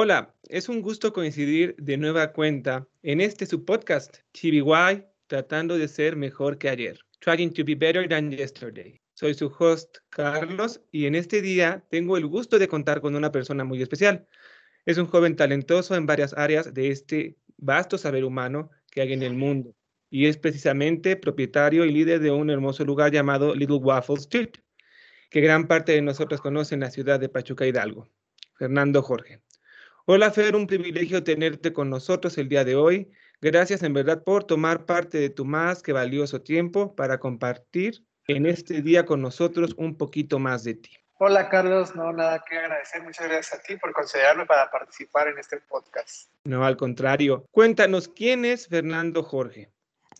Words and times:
Hola, 0.00 0.32
es 0.48 0.68
un 0.68 0.80
gusto 0.80 1.12
coincidir 1.12 1.74
de 1.76 1.96
nueva 1.96 2.32
cuenta 2.32 2.86
en 3.02 3.20
este 3.20 3.46
subpodcast, 3.46 4.18
TBY, 4.30 5.04
tratando 5.26 5.76
de 5.76 5.88
ser 5.88 6.14
mejor 6.14 6.56
que 6.56 6.68
ayer. 6.68 7.00
Trying 7.18 7.52
to 7.54 7.64
be 7.64 7.74
better 7.74 8.08
than 8.08 8.30
yesterday. 8.30 9.00
Soy 9.14 9.34
su 9.34 9.52
host, 9.58 9.96
Carlos, 10.10 10.80
y 10.92 11.06
en 11.06 11.16
este 11.16 11.42
día 11.42 11.84
tengo 11.90 12.16
el 12.16 12.26
gusto 12.26 12.60
de 12.60 12.68
contar 12.68 13.00
con 13.00 13.16
una 13.16 13.32
persona 13.32 13.64
muy 13.64 13.82
especial. 13.82 14.28
Es 14.86 14.98
un 14.98 15.06
joven 15.06 15.34
talentoso 15.34 15.96
en 15.96 16.06
varias 16.06 16.32
áreas 16.32 16.72
de 16.72 16.92
este 16.92 17.36
vasto 17.56 17.98
saber 17.98 18.24
humano 18.24 18.70
que 18.92 19.00
hay 19.00 19.12
en 19.12 19.24
el 19.24 19.34
mundo, 19.34 19.74
y 20.10 20.26
es 20.26 20.36
precisamente 20.36 21.16
propietario 21.16 21.84
y 21.84 21.90
líder 21.90 22.20
de 22.20 22.30
un 22.30 22.50
hermoso 22.50 22.84
lugar 22.84 23.10
llamado 23.10 23.52
Little 23.52 23.78
Waffle 23.78 24.14
Street, 24.14 24.52
que 25.28 25.40
gran 25.40 25.66
parte 25.66 25.90
de 25.90 26.02
nosotros 26.02 26.40
conocen 26.40 26.76
en 26.76 26.80
la 26.82 26.92
ciudad 26.92 27.18
de 27.18 27.28
Pachuca 27.28 27.66
Hidalgo. 27.66 28.08
Fernando 28.54 29.02
Jorge. 29.02 29.40
Hola 30.10 30.30
Fer, 30.30 30.56
un 30.56 30.66
privilegio 30.66 31.22
tenerte 31.22 31.74
con 31.74 31.90
nosotros 31.90 32.38
el 32.38 32.48
día 32.48 32.64
de 32.64 32.76
hoy. 32.76 33.12
Gracias 33.42 33.82
en 33.82 33.92
verdad 33.92 34.24
por 34.24 34.44
tomar 34.44 34.86
parte 34.86 35.18
de 35.18 35.28
tu 35.28 35.44
más 35.44 35.82
que 35.82 35.92
valioso 35.92 36.40
tiempo 36.40 36.96
para 36.96 37.20
compartir 37.20 38.06
en 38.26 38.46
este 38.46 38.80
día 38.80 39.04
con 39.04 39.20
nosotros 39.20 39.74
un 39.76 39.98
poquito 39.98 40.38
más 40.38 40.64
de 40.64 40.76
ti. 40.76 40.96
Hola 41.18 41.50
Carlos, 41.50 41.94
no, 41.94 42.10
nada 42.14 42.42
que 42.48 42.56
agradecer. 42.56 43.02
Muchas 43.02 43.28
gracias 43.28 43.60
a 43.60 43.62
ti 43.62 43.76
por 43.76 43.92
considerarme 43.92 44.46
para 44.46 44.70
participar 44.70 45.28
en 45.28 45.40
este 45.40 45.58
podcast. 45.68 46.32
No, 46.44 46.64
al 46.64 46.78
contrario. 46.78 47.44
Cuéntanos, 47.50 48.08
¿quién 48.08 48.46
es 48.46 48.66
Fernando 48.66 49.22
Jorge? 49.22 49.70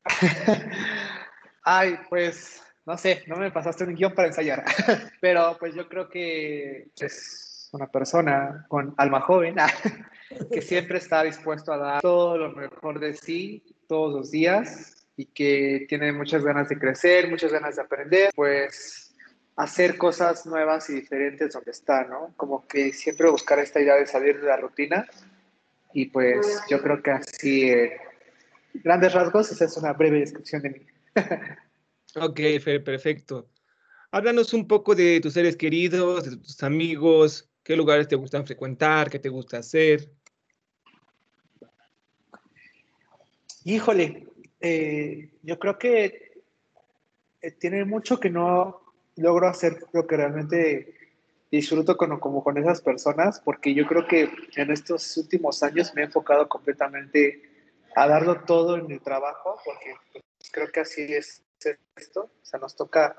Ay, 1.64 1.98
pues, 2.10 2.62
no 2.84 2.98
sé, 2.98 3.24
no 3.26 3.36
me 3.36 3.50
pasaste 3.50 3.84
un 3.84 3.94
guion 3.94 4.14
para 4.14 4.28
ensayar, 4.28 4.66
pero 5.22 5.56
pues 5.58 5.74
yo 5.74 5.88
creo 5.88 6.10
que 6.10 6.90
es 7.00 7.47
una 7.72 7.86
persona 7.86 8.66
con 8.68 8.94
alma 8.96 9.20
joven 9.20 9.56
que 10.52 10.62
siempre 10.62 10.98
está 10.98 11.22
dispuesto 11.22 11.72
a 11.72 11.78
dar 11.78 12.00
todo 12.00 12.36
lo 12.36 12.52
mejor 12.52 13.00
de 13.00 13.14
sí 13.14 13.62
todos 13.86 14.14
los 14.14 14.30
días 14.30 15.06
y 15.16 15.26
que 15.26 15.86
tiene 15.88 16.12
muchas 16.12 16.44
ganas 16.44 16.68
de 16.68 16.78
crecer, 16.78 17.28
muchas 17.28 17.52
ganas 17.52 17.76
de 17.76 17.82
aprender, 17.82 18.30
pues 18.34 19.16
hacer 19.56 19.98
cosas 19.98 20.46
nuevas 20.46 20.88
y 20.88 20.94
diferentes 20.94 21.52
donde 21.52 21.72
está, 21.72 22.04
¿no? 22.04 22.32
Como 22.36 22.66
que 22.68 22.92
siempre 22.92 23.28
buscar 23.28 23.58
esta 23.58 23.80
idea 23.80 23.96
de 23.96 24.06
salir 24.06 24.40
de 24.40 24.46
la 24.46 24.56
rutina 24.56 25.08
y 25.92 26.06
pues 26.06 26.62
yo 26.70 26.80
creo 26.80 27.02
que 27.02 27.10
así, 27.10 27.72
grandes 28.74 29.12
rasgos, 29.12 29.50
esa 29.50 29.64
es 29.64 29.76
una 29.76 29.92
breve 29.92 30.20
descripción 30.20 30.62
de 30.62 30.70
mí. 30.70 30.86
ok, 32.14 32.40
Fer, 32.62 32.84
perfecto. 32.84 33.48
Háblanos 34.10 34.54
un 34.54 34.68
poco 34.68 34.94
de 34.94 35.20
tus 35.20 35.34
seres 35.34 35.56
queridos, 35.56 36.30
de 36.30 36.36
tus 36.36 36.62
amigos, 36.62 37.50
¿Qué 37.68 37.76
lugares 37.76 38.08
te 38.08 38.16
gustan 38.16 38.46
frecuentar? 38.46 39.10
¿Qué 39.10 39.18
te 39.18 39.28
gusta 39.28 39.58
hacer? 39.58 40.08
Híjole, 43.64 44.26
eh, 44.58 45.32
yo 45.42 45.58
creo 45.58 45.78
que 45.78 46.32
eh, 47.42 47.50
tiene 47.50 47.84
mucho 47.84 48.18
que 48.18 48.30
no 48.30 48.80
logro 49.16 49.48
hacer 49.48 49.84
lo 49.92 50.06
que 50.06 50.16
realmente 50.16 50.94
disfruto 51.50 51.94
con, 51.98 52.18
como 52.18 52.42
con 52.42 52.56
esas 52.56 52.80
personas, 52.80 53.38
porque 53.40 53.74
yo 53.74 53.86
creo 53.86 54.06
que 54.06 54.30
en 54.56 54.70
estos 54.70 55.18
últimos 55.18 55.62
años 55.62 55.92
me 55.94 56.00
he 56.00 56.04
enfocado 56.06 56.48
completamente 56.48 57.42
a 57.94 58.08
darlo 58.08 58.44
todo 58.46 58.78
en 58.78 58.90
el 58.90 59.02
trabajo, 59.02 59.60
porque 59.62 60.22
creo 60.52 60.72
que 60.72 60.80
así 60.80 61.02
es 61.02 61.44
esto, 61.96 62.30
o 62.42 62.46
sea, 62.46 62.60
nos 62.60 62.74
toca 62.74 63.14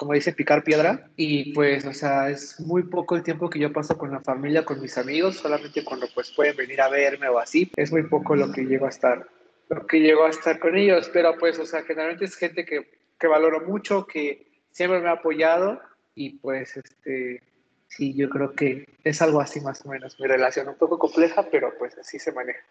como 0.00 0.14
dice, 0.14 0.32
picar 0.32 0.64
piedra. 0.64 1.10
Y 1.14 1.52
pues, 1.52 1.84
o 1.84 1.92
sea, 1.92 2.30
es 2.30 2.58
muy 2.58 2.84
poco 2.84 3.16
el 3.16 3.22
tiempo 3.22 3.50
que 3.50 3.58
yo 3.58 3.70
paso 3.70 3.98
con 3.98 4.10
la 4.10 4.20
familia, 4.20 4.64
con 4.64 4.80
mis 4.80 4.96
amigos, 4.96 5.36
solamente 5.36 5.84
cuando 5.84 6.06
pues 6.14 6.30
pueden 6.30 6.56
venir 6.56 6.80
a 6.80 6.88
verme 6.88 7.28
o 7.28 7.38
así. 7.38 7.70
Es 7.76 7.92
muy 7.92 8.04
poco 8.04 8.34
lo 8.34 8.50
que 8.50 8.62
llego 8.62 8.86
a 8.86 8.88
estar, 8.88 9.28
lo 9.68 9.86
que 9.86 10.00
llego 10.00 10.24
a 10.24 10.30
estar 10.30 10.58
con 10.58 10.74
ellos. 10.74 11.10
Pero 11.12 11.36
pues, 11.38 11.58
o 11.58 11.66
sea, 11.66 11.82
generalmente 11.82 12.24
es 12.24 12.34
gente 12.34 12.64
que, 12.64 12.90
que 13.18 13.26
valoro 13.26 13.60
mucho, 13.60 14.06
que 14.06 14.46
siempre 14.70 15.00
me 15.00 15.10
ha 15.10 15.20
apoyado 15.20 15.78
y 16.14 16.38
pues, 16.38 16.78
este, 16.78 17.42
sí, 17.88 18.14
yo 18.14 18.30
creo 18.30 18.54
que 18.54 18.86
es 19.04 19.20
algo 19.20 19.42
así 19.42 19.60
más 19.60 19.84
o 19.84 19.90
menos 19.90 20.18
mi 20.18 20.26
relación, 20.26 20.66
un 20.66 20.78
poco 20.78 20.98
compleja, 20.98 21.46
pero 21.50 21.74
pues 21.78 21.98
así 21.98 22.18
se 22.18 22.32
maneja. 22.32 22.64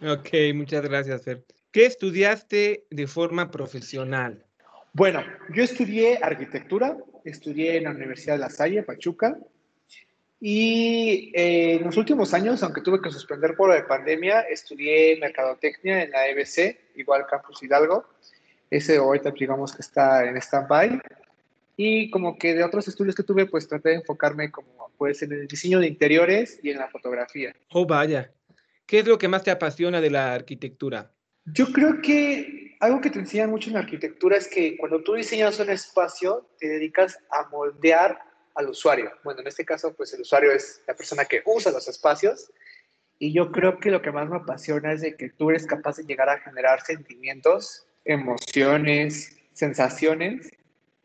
Ok, 0.00 0.54
muchas 0.54 0.82
gracias, 0.82 1.24
Fer. 1.24 1.44
¿Qué 1.72 1.84
estudiaste 1.84 2.86
de 2.90 3.06
forma 3.08 3.50
profesional? 3.50 4.45
Bueno, 4.96 5.22
yo 5.52 5.62
estudié 5.62 6.18
arquitectura, 6.22 6.96
estudié 7.22 7.76
en 7.76 7.84
la 7.84 7.90
Universidad 7.90 8.36
de 8.36 8.40
La 8.40 8.48
Salle, 8.48 8.82
Pachuca, 8.82 9.36
y 10.40 11.30
eh, 11.34 11.74
en 11.74 11.84
los 11.84 11.98
últimos 11.98 12.32
años, 12.32 12.62
aunque 12.62 12.80
tuve 12.80 13.02
que 13.02 13.10
suspender 13.10 13.54
por 13.56 13.68
la 13.68 13.86
pandemia, 13.86 14.40
estudié 14.40 15.18
mercadotecnia 15.20 16.02
en 16.02 16.12
la 16.12 16.26
EBC, 16.28 16.94
igual 16.94 17.26
Campus 17.30 17.62
Hidalgo. 17.62 18.06
Ese 18.70 18.96
ahorita 18.96 19.32
digamos 19.32 19.74
que 19.74 19.82
está 19.82 20.24
en 20.24 20.38
stand-by. 20.38 20.98
Y 21.76 22.08
como 22.08 22.38
que 22.38 22.54
de 22.54 22.64
otros 22.64 22.88
estudios 22.88 23.14
que 23.14 23.22
tuve, 23.22 23.44
pues 23.44 23.68
traté 23.68 23.90
de 23.90 23.94
enfocarme 23.96 24.50
como 24.50 24.90
pues 24.96 25.20
en 25.20 25.30
el 25.32 25.46
diseño 25.46 25.78
de 25.78 25.88
interiores 25.88 26.58
y 26.62 26.70
en 26.70 26.78
la 26.78 26.88
fotografía. 26.88 27.54
Oh, 27.68 27.84
vaya. 27.84 28.32
¿Qué 28.86 29.00
es 29.00 29.06
lo 29.06 29.18
que 29.18 29.28
más 29.28 29.42
te 29.42 29.50
apasiona 29.50 30.00
de 30.00 30.08
la 30.08 30.32
arquitectura? 30.32 31.10
Yo 31.44 31.66
creo 31.70 32.00
que 32.00 32.55
algo 32.80 33.00
que 33.00 33.10
te 33.10 33.18
enseñan 33.18 33.50
mucho 33.50 33.68
en 33.70 33.74
la 33.74 33.80
arquitectura 33.80 34.36
es 34.36 34.48
que 34.48 34.76
cuando 34.76 35.02
tú 35.02 35.14
diseñas 35.14 35.58
un 35.60 35.70
espacio, 35.70 36.48
te 36.58 36.68
dedicas 36.68 37.18
a 37.30 37.48
moldear 37.48 38.18
al 38.54 38.68
usuario. 38.68 39.10
Bueno, 39.24 39.40
en 39.40 39.46
este 39.46 39.64
caso, 39.64 39.94
pues 39.94 40.12
el 40.14 40.22
usuario 40.22 40.52
es 40.52 40.82
la 40.86 40.94
persona 40.94 41.24
que 41.24 41.42
usa 41.44 41.72
los 41.72 41.88
espacios. 41.88 42.50
Y 43.18 43.32
yo 43.32 43.50
creo 43.50 43.78
que 43.78 43.90
lo 43.90 44.02
que 44.02 44.12
más 44.12 44.28
me 44.28 44.36
apasiona 44.36 44.92
es 44.92 45.00
de 45.00 45.16
que 45.16 45.30
tú 45.30 45.50
eres 45.50 45.66
capaz 45.66 45.96
de 45.96 46.04
llegar 46.04 46.28
a 46.28 46.38
generar 46.38 46.82
sentimientos, 46.82 47.86
emociones, 48.04 49.38
sensaciones 49.52 50.50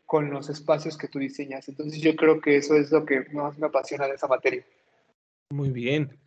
con 0.04 0.30
los 0.30 0.50
espacios 0.50 0.98
que 0.98 1.08
tú 1.08 1.18
diseñas. 1.18 1.68
Entonces 1.68 2.00
yo 2.00 2.14
creo 2.16 2.40
que 2.40 2.56
eso 2.56 2.76
es 2.76 2.90
lo 2.90 3.06
que 3.06 3.24
más 3.32 3.58
me 3.58 3.66
apasiona 3.66 4.06
de 4.06 4.14
esa 4.14 4.26
materia. 4.26 4.64
Muy 5.50 5.70
bien. 5.70 6.18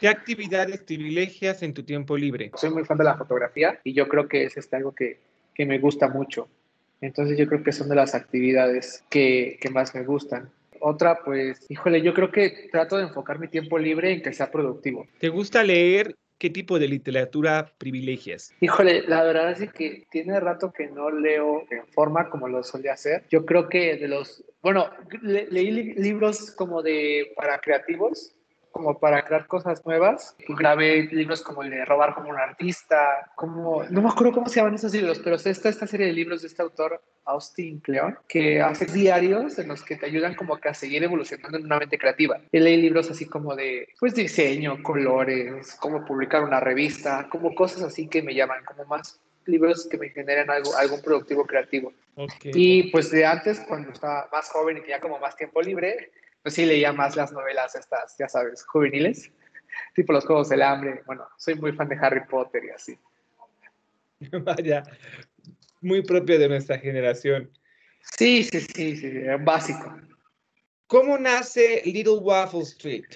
¿Qué 0.00 0.08
actividades 0.08 0.80
privilegias 0.80 1.62
en 1.62 1.74
tu 1.74 1.82
tiempo 1.82 2.16
libre? 2.16 2.50
Soy 2.56 2.70
muy 2.70 2.84
fan 2.84 2.98
de 2.98 3.04
la 3.04 3.16
fotografía 3.16 3.80
y 3.84 3.92
yo 3.92 4.08
creo 4.08 4.28
que 4.28 4.44
es 4.44 4.56
este, 4.56 4.76
algo 4.76 4.94
que, 4.94 5.18
que 5.54 5.66
me 5.66 5.78
gusta 5.78 6.08
mucho. 6.08 6.48
Entonces 7.00 7.38
yo 7.38 7.46
creo 7.46 7.62
que 7.62 7.72
son 7.72 7.88
de 7.88 7.94
las 7.94 8.14
actividades 8.14 9.04
que, 9.10 9.58
que, 9.60 9.70
más 9.70 9.94
me 9.94 10.04
gustan. 10.04 10.50
Otra, 10.80 11.20
pues, 11.24 11.66
híjole, 11.68 12.02
yo 12.02 12.14
creo 12.14 12.30
que 12.30 12.68
trato 12.70 12.96
de 12.96 13.04
enfocar 13.04 13.38
mi 13.38 13.48
tiempo 13.48 13.78
libre 13.78 14.12
en 14.12 14.22
que 14.22 14.32
sea 14.32 14.50
productivo. 14.50 15.06
¿Te 15.18 15.28
gusta 15.28 15.62
leer? 15.62 16.16
¿Qué 16.38 16.50
tipo 16.50 16.78
de 16.78 16.88
literatura 16.88 17.72
privilegias? 17.78 18.52
Híjole, 18.60 19.02
la 19.06 19.22
verdad 19.22 19.50
es 19.52 19.72
que 19.72 20.04
tiene 20.10 20.38
rato 20.40 20.72
que 20.72 20.88
no 20.88 21.10
leo 21.10 21.64
en 21.70 21.86
forma 21.86 22.28
como 22.28 22.48
lo 22.48 22.62
solía 22.62 22.94
hacer. 22.94 23.24
Yo 23.30 23.46
creo 23.46 23.68
que 23.68 23.96
de 23.96 24.08
los, 24.08 24.44
bueno, 24.60 24.90
leí 25.22 25.70
libros 25.70 26.50
como 26.50 26.82
de 26.82 27.32
para 27.36 27.60
creativos, 27.60 28.34
como 28.74 28.98
para 28.98 29.24
crear 29.24 29.46
cosas 29.46 29.86
nuevas. 29.86 30.34
Grabé 30.48 31.04
libros 31.12 31.42
como 31.42 31.62
el 31.62 31.70
de 31.70 31.84
Robar 31.84 32.12
como 32.12 32.30
un 32.30 32.38
artista, 32.38 33.30
como, 33.36 33.84
no 33.84 34.02
me 34.02 34.08
acuerdo 34.08 34.32
cómo 34.32 34.48
se 34.48 34.56
llaman 34.56 34.74
esos 34.74 34.92
libros, 34.92 35.20
pero 35.22 35.36
está 35.36 35.68
esta 35.68 35.86
serie 35.86 36.08
de 36.08 36.12
libros 36.12 36.42
de 36.42 36.48
este 36.48 36.60
autor, 36.60 37.00
Austin 37.24 37.78
Kleon, 37.78 38.18
que 38.28 38.60
hace 38.60 38.86
diarios 38.86 39.60
en 39.60 39.68
los 39.68 39.84
que 39.84 39.94
te 39.94 40.06
ayudan 40.06 40.34
como 40.34 40.56
que 40.56 40.70
a 40.70 40.74
seguir 40.74 41.04
evolucionando 41.04 41.56
en 41.56 41.66
una 41.66 41.78
mente 41.78 41.98
creativa. 41.98 42.40
Él 42.50 42.64
lee 42.64 42.76
libros 42.78 43.08
así 43.12 43.26
como 43.26 43.54
de, 43.54 43.88
pues, 44.00 44.16
diseño, 44.16 44.82
colores, 44.82 45.76
cómo 45.76 46.04
publicar 46.04 46.42
una 46.42 46.58
revista, 46.58 47.28
como 47.30 47.54
cosas 47.54 47.82
así 47.82 48.08
que 48.08 48.22
me 48.22 48.34
llaman, 48.34 48.64
como 48.64 48.84
más 48.86 49.20
libros 49.46 49.86
que 49.88 49.98
me 49.98 50.08
generen 50.08 50.50
algo, 50.50 50.74
algún 50.76 51.00
productivo 51.00 51.44
creativo. 51.44 51.92
Y 52.42 52.90
pues 52.90 53.10
de 53.12 53.24
antes, 53.24 53.60
cuando 53.60 53.90
estaba 53.90 54.28
más 54.32 54.48
joven 54.48 54.78
y 54.78 54.80
tenía 54.80 55.00
como 55.00 55.20
más 55.20 55.36
tiempo 55.36 55.62
libre, 55.62 56.10
pues 56.44 56.56
sí 56.56 56.66
leía 56.66 56.92
más 56.92 57.16
las 57.16 57.32
novelas 57.32 57.74
estas, 57.74 58.16
ya 58.18 58.28
sabes, 58.28 58.66
juveniles, 58.66 59.32
tipo 59.94 60.12
los 60.12 60.26
Juegos 60.26 60.50
del 60.50 60.60
Hambre. 60.60 61.02
Bueno, 61.06 61.26
soy 61.38 61.54
muy 61.54 61.72
fan 61.72 61.88
de 61.88 61.96
Harry 61.96 62.20
Potter 62.26 62.62
y 62.66 62.70
así. 62.70 62.98
Vaya, 64.44 64.82
muy 65.80 66.02
propio 66.02 66.38
de 66.38 66.50
nuestra 66.50 66.78
generación. 66.78 67.50
Sí, 68.18 68.44
sí, 68.44 68.60
sí, 68.60 68.94
sí, 68.94 69.22
básico. 69.40 69.96
¿Cómo 70.86 71.16
nace 71.16 71.80
Little 71.86 72.18
Waffle 72.18 72.60
Street? 72.60 73.06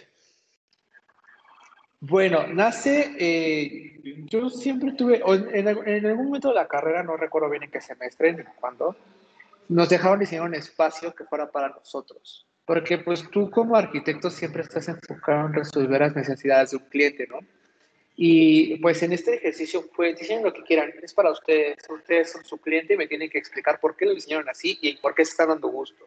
Bueno, 2.01 2.47
nace, 2.47 3.15
eh, 3.19 4.25
yo 4.25 4.49
siempre 4.49 4.93
tuve, 4.93 5.21
en, 5.27 5.69
en, 5.69 6.07
algún 6.07 6.27
momento 6.29 6.49
de 6.49 6.55
la 6.55 6.67
carrera, 6.67 7.03
no 7.03 7.19
recuerdo 7.19 7.51
bien 7.51 7.65
en 7.65 7.71
qué 7.71 7.83
semestre, 7.83 8.33
ni 8.33 8.45
cuándo, 8.59 8.97
nos 9.69 9.91
dejaron 9.91 10.19
diseñar 10.19 10.47
un 10.47 10.55
espacio 10.55 11.15
que 11.15 11.25
fuera 11.25 11.51
para 11.51 11.69
nosotros. 11.69 12.49
Porque 12.69 12.99
pues 12.99 13.29
tú 13.31 13.51
como 13.51 13.77
arquitecto 13.77 14.29
siempre 14.29 14.61
estás 14.61 14.89
enfocado 14.89 15.47
en 15.47 15.55
resolver 15.55 16.03
las 16.03 16.15
necesidades 16.15 16.73
de 16.73 16.77
un 16.77 16.85
cliente, 16.85 17.27
¿no? 17.27 17.39
Y 18.15 18.77
pues 18.81 19.03
en 19.03 19.15
este 19.15 19.37
ejercicio 19.37 19.89
fue, 19.95 20.13
diseñen 20.13 20.45
lo 20.45 20.53
que 20.53 20.63
quieran, 20.65 20.93
es 21.03 21.15
para 21.15 21.31
ustedes, 21.31 21.79
ustedes 21.89 22.31
son 22.31 22.45
su 22.45 22.59
cliente 22.59 22.93
y 22.93 22.99
me 22.99 23.07
tienen 23.07 23.31
que 23.31 23.39
explicar 23.39 23.81
por 23.81 23.97
qué 23.97 24.05
lo 24.05 24.15
diseñaron 24.15 24.51
así 24.51 24.79
y 24.83 24.97
por 24.99 25.15
qué 25.15 25.25
se 25.25 25.31
está 25.31 25.47
dando 25.47 25.69
gusto. 25.69 26.05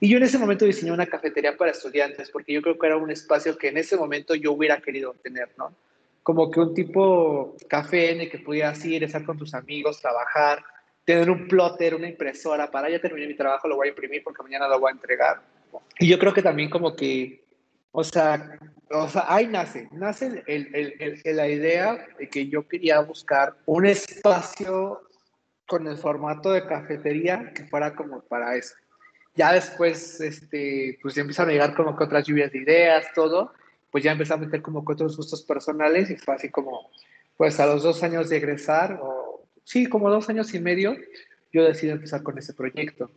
Y 0.00 0.08
yo 0.08 0.16
en 0.16 0.22
ese 0.22 0.38
momento 0.38 0.64
diseñé 0.64 0.92
una 0.92 1.04
cafetería 1.04 1.58
para 1.58 1.72
estudiantes, 1.72 2.30
porque 2.30 2.54
yo 2.54 2.62
creo 2.62 2.78
que 2.78 2.86
era 2.86 2.96
un 2.96 3.10
espacio 3.10 3.58
que 3.58 3.68
en 3.68 3.76
ese 3.76 3.98
momento 3.98 4.34
yo 4.34 4.52
hubiera 4.52 4.80
querido 4.80 5.12
tener, 5.22 5.50
¿no? 5.58 5.74
Como 6.22 6.50
que 6.50 6.60
un 6.60 6.72
tipo 6.72 7.54
café 7.68 8.12
en 8.12 8.22
el 8.22 8.30
que 8.30 8.38
pudieras 8.38 8.82
ir, 8.86 9.04
estar 9.04 9.26
con 9.26 9.36
tus 9.36 9.52
amigos, 9.52 10.00
trabajar, 10.00 10.64
tener 11.04 11.28
un 11.28 11.48
plotter, 11.48 11.94
una 11.94 12.08
impresora, 12.08 12.70
para 12.70 12.88
ya 12.88 12.98
terminar 12.98 13.28
mi 13.28 13.36
trabajo, 13.36 13.68
lo 13.68 13.76
voy 13.76 13.88
a 13.88 13.90
imprimir 13.90 14.22
porque 14.24 14.42
mañana 14.42 14.66
lo 14.68 14.80
voy 14.80 14.88
a 14.88 14.92
entregar. 14.92 15.61
Y 15.98 16.08
yo 16.08 16.18
creo 16.18 16.32
que 16.32 16.42
también 16.42 16.70
como 16.70 16.94
que, 16.96 17.44
o 17.92 18.02
sea, 18.04 18.58
o 18.90 19.08
sea 19.08 19.24
ahí 19.28 19.46
nace, 19.46 19.88
nace 19.92 20.42
el, 20.46 20.74
el, 20.74 21.20
el, 21.24 21.36
la 21.36 21.48
idea 21.48 22.06
de 22.18 22.28
que 22.28 22.48
yo 22.48 22.66
quería 22.66 23.00
buscar 23.00 23.56
un 23.66 23.86
espacio 23.86 25.02
con 25.66 25.86
el 25.86 25.96
formato 25.96 26.52
de 26.52 26.66
cafetería 26.66 27.52
que 27.54 27.64
fuera 27.64 27.94
como 27.94 28.20
para 28.22 28.56
eso. 28.56 28.74
Ya 29.34 29.52
después, 29.52 30.20
este, 30.20 30.98
pues 31.00 31.14
ya 31.14 31.22
empezaron 31.22 31.50
a 31.50 31.52
llegar 31.52 31.74
como 31.74 31.96
que 31.96 32.04
otras 32.04 32.26
lluvias 32.26 32.52
de 32.52 32.58
ideas, 32.58 33.06
todo, 33.14 33.52
pues 33.90 34.04
ya 34.04 34.12
empecé 34.12 34.34
a 34.34 34.38
meter 34.38 34.60
como 34.60 34.84
que 34.84 34.92
otros 34.92 35.16
gustos 35.16 35.42
personales 35.42 36.10
y 36.10 36.16
fue 36.16 36.34
así 36.34 36.50
como, 36.50 36.90
pues 37.36 37.58
a 37.60 37.66
los 37.66 37.82
dos 37.82 38.02
años 38.02 38.28
de 38.28 38.36
egresar, 38.36 38.98
o 39.00 39.46
sí, 39.64 39.86
como 39.86 40.10
dos 40.10 40.28
años 40.28 40.52
y 40.52 40.60
medio, 40.60 40.96
yo 41.52 41.64
decidí 41.64 41.90
empezar 41.90 42.22
con 42.22 42.38
ese 42.38 42.54
proyecto. 42.54 43.10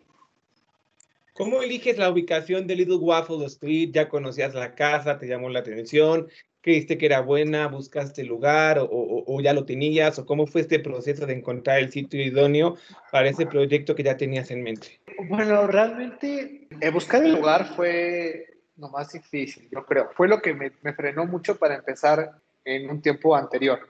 ¿Cómo 1.36 1.62
eliges 1.62 1.98
la 1.98 2.10
ubicación 2.10 2.66
de 2.66 2.78
Little 2.78 2.96
Waffle 2.96 3.46
Street? 3.48 3.90
¿Ya 3.92 4.08
conocías 4.08 4.54
la 4.54 4.74
casa? 4.74 5.18
¿Te 5.18 5.28
llamó 5.28 5.50
la 5.50 5.60
atención? 5.60 6.30
¿Creíste 6.62 6.98
que 6.98 7.08
era 7.08 7.20
buena? 7.20 7.68
¿Buscaste 7.68 8.22
el 8.22 8.30
lugar? 8.30 8.80
O, 8.80 8.88
o, 8.90 9.42
ya 9.42 9.52
lo 9.52 9.66
tenías? 9.66 10.18
¿O 10.18 10.26
cómo 10.26 10.48
fue 10.48 10.62
este 10.62 10.80
proceso 10.80 11.26
de 11.26 11.34
encontrar 11.34 11.80
el 11.80 11.92
sitio 11.92 12.24
idóneo 12.24 12.78
para 13.12 13.28
ese 13.28 13.46
proyecto 13.46 13.96
que 13.96 14.04
ya 14.04 14.16
tenías 14.16 14.50
en 14.50 14.64
mente? 14.64 15.02
Bueno, 15.28 15.68
realmente 15.68 16.70
eh, 16.80 16.90
buscar 16.90 17.22
el 17.22 17.34
lugar 17.34 17.76
fue 17.76 18.62
lo 18.78 18.88
más 18.88 19.12
difícil, 19.12 19.68
yo 19.70 19.86
creo. 19.86 20.12
Fue 20.16 20.30
lo 20.30 20.42
que 20.42 20.54
me, 20.54 20.72
me 20.84 20.94
frenó 20.94 21.26
mucho 21.26 21.58
para 21.58 21.76
empezar 21.76 22.32
en 22.64 22.90
un 22.90 23.02
tiempo 23.02 23.36
anterior. 23.36 23.90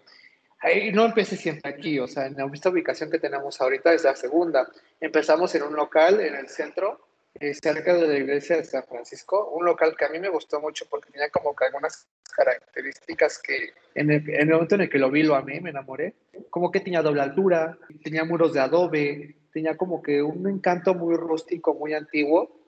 Ahí 0.61 0.91
no 0.91 1.05
empecé 1.05 1.37
siempre 1.37 1.69
aquí, 1.69 1.99
o 1.99 2.07
sea, 2.07 2.25
en 2.25 2.37
esta 2.51 2.69
ubicación 2.69 3.11
que 3.11 3.19
tenemos 3.19 3.61
ahorita 3.61 3.93
es 3.93 4.03
la 4.03 4.15
segunda. 4.15 4.67
Empezamos 4.99 5.53
en 5.53 5.61
un 5.61 5.75
local 5.75 6.19
en 6.21 6.33
el 6.33 6.49
centro 6.49 7.04
eh, 7.39 7.53
cerca 7.53 7.93
de 7.93 8.07
la 8.07 8.17
iglesia 8.17 8.57
de 8.57 8.63
San 8.63 8.83
Francisco, 8.83 9.49
un 9.51 9.65
local 9.65 9.95
que 9.97 10.05
a 10.05 10.09
mí 10.09 10.19
me 10.19 10.29
gustó 10.29 10.61
mucho 10.61 10.85
porque 10.89 11.11
tenía 11.11 11.29
como 11.29 11.55
que 11.55 11.65
algunas 11.65 12.07
características 12.35 13.39
que 13.39 13.73
en 13.93 14.11
el, 14.11 14.29
en 14.29 14.41
el, 14.41 14.53
momento 14.53 14.75
en 14.75 14.81
el 14.81 14.89
que 14.89 14.99
lo 14.99 15.11
vi 15.11 15.23
lo 15.23 15.35
amé, 15.35 15.59
me 15.61 15.69
enamoré, 15.69 16.13
como 16.49 16.71
que 16.71 16.79
tenía 16.79 17.01
doble 17.01 17.21
altura, 17.21 17.77
tenía 18.03 18.23
muros 18.23 18.53
de 18.53 18.59
adobe, 18.59 19.35
tenía 19.51 19.77
como 19.77 20.01
que 20.01 20.21
un 20.21 20.47
encanto 20.47 20.93
muy 20.93 21.15
rústico, 21.15 21.73
muy 21.73 21.93
antiguo, 21.93 22.65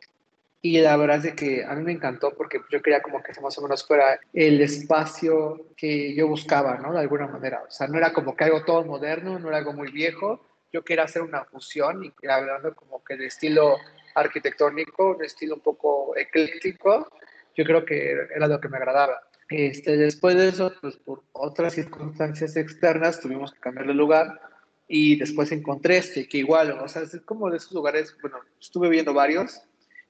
y 0.62 0.82
la 0.82 0.98
verdad 0.98 1.18
es 1.18 1.24
de 1.24 1.36
que 1.36 1.64
a 1.64 1.74
mí 1.76 1.84
me 1.84 1.92
encantó 1.92 2.34
porque 2.36 2.60
yo 2.70 2.82
quería 2.82 3.02
como 3.02 3.22
que 3.22 3.40
más 3.42 3.58
o 3.58 3.62
menos 3.62 3.86
fuera 3.86 4.20
el 4.34 4.60
espacio 4.60 5.68
que 5.78 6.16
yo 6.16 6.28
buscaba, 6.28 6.78
¿no? 6.78 6.94
De 6.94 7.00
alguna 7.00 7.28
manera. 7.28 7.64
O 7.68 7.72
sea, 7.72 7.88
no 7.88 7.98
era 7.98 8.12
como 8.12 8.36
que 8.36 8.46
algo 8.46 8.66
todo 8.66 8.84
moderno, 8.84 9.40
no 9.40 9.50
era 9.50 9.60
algo 9.60 9.74
muy 9.74 9.92
viejo. 9.92 10.42
Yo 10.74 10.84
quería 10.84 11.04
hacer 11.04 11.22
una 11.22 11.46
fusión 11.46 12.04
y 12.04 12.28
hablando 12.28 12.74
como 12.76 13.04
que 13.04 13.16
de 13.16 13.28
estilo 13.28 13.78
arquitectónico, 14.18 15.16
un 15.16 15.24
estilo 15.24 15.56
un 15.56 15.62
poco 15.62 16.16
ecléctico, 16.18 17.08
yo 17.56 17.64
creo 17.64 17.86
que 17.86 18.12
era 18.36 18.48
lo 18.48 18.60
que 18.60 18.70
me 18.70 18.78
agradaba. 18.78 19.22
Este, 19.50 19.96
después 19.96 20.36
de 20.36 20.50
eso, 20.50 20.74
pues 20.82 20.98
por 20.98 21.24
otras 21.32 21.74
circunstancias 21.74 22.58
externas 22.58 23.20
tuvimos 23.20 23.54
que 23.54 23.60
cambiar 23.60 23.88
de 23.88 23.94
lugar 23.94 24.42
y 24.88 25.18
después 25.18 25.52
encontré 25.52 25.98
este, 25.98 26.28
que 26.28 26.40
igual, 26.40 26.72
o 26.72 26.88
sea, 26.88 27.04
es 27.04 27.20
como 27.22 27.50
de 27.50 27.58
esos 27.58 27.72
lugares, 27.72 28.16
bueno, 28.22 28.40
estuve 28.60 28.90
viendo 28.90 29.14
varios 29.14 29.62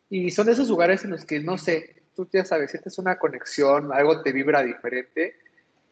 y 0.09 0.31
son 0.31 0.47
de 0.47 0.53
esos 0.53 0.69
lugares 0.69 1.03
en 1.03 1.11
los 1.11 1.25
que, 1.25 1.39
no 1.39 1.57
sé, 1.57 2.03
tú 2.15 2.27
ya 2.31 2.45
sabes, 2.45 2.71
sientes 2.71 2.97
una 2.97 3.19
conexión, 3.19 3.91
algo 3.93 4.21
te 4.21 4.31
vibra 4.31 4.63
diferente 4.63 5.35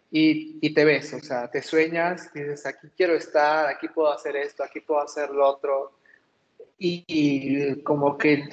y, 0.10 0.58
y 0.62 0.74
te 0.74 0.86
ves, 0.86 1.14
o 1.14 1.20
sea, 1.20 1.52
te 1.52 1.62
sueñas, 1.62 2.34
dices, 2.34 2.66
aquí 2.66 2.88
quiero 2.96 3.14
estar, 3.14 3.68
aquí 3.68 3.88
puedo 3.90 4.12
hacer 4.12 4.36
esto, 4.38 4.64
aquí 4.64 4.80
puedo 4.80 5.02
hacer 5.02 5.30
lo 5.30 5.48
otro 5.48 6.00
y, 6.78 7.82
como 7.84 8.18
que, 8.18 8.44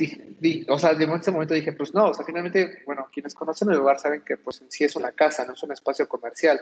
o 0.69 0.79
sea, 0.79 0.95
de 0.95 1.05
ese 1.05 1.31
momento 1.33 1.55
dije, 1.55 1.73
pues 1.73 1.93
no, 1.93 2.11
o 2.11 2.15
sea, 2.15 2.25
finalmente, 2.25 2.83
bueno, 2.87 3.09
quienes 3.13 3.35
conocen 3.35 3.71
el 3.71 3.79
lugar 3.79 3.99
saben 3.99 4.23
que 4.23 4.37
pues 4.37 4.61
en 4.61 4.71
sí 4.71 4.85
es 4.85 4.95
una 4.95 5.11
casa, 5.13 5.45
no 5.45 5.55
es 5.55 5.63
un 5.63 5.73
espacio 5.73 6.09
comercial, 6.09 6.61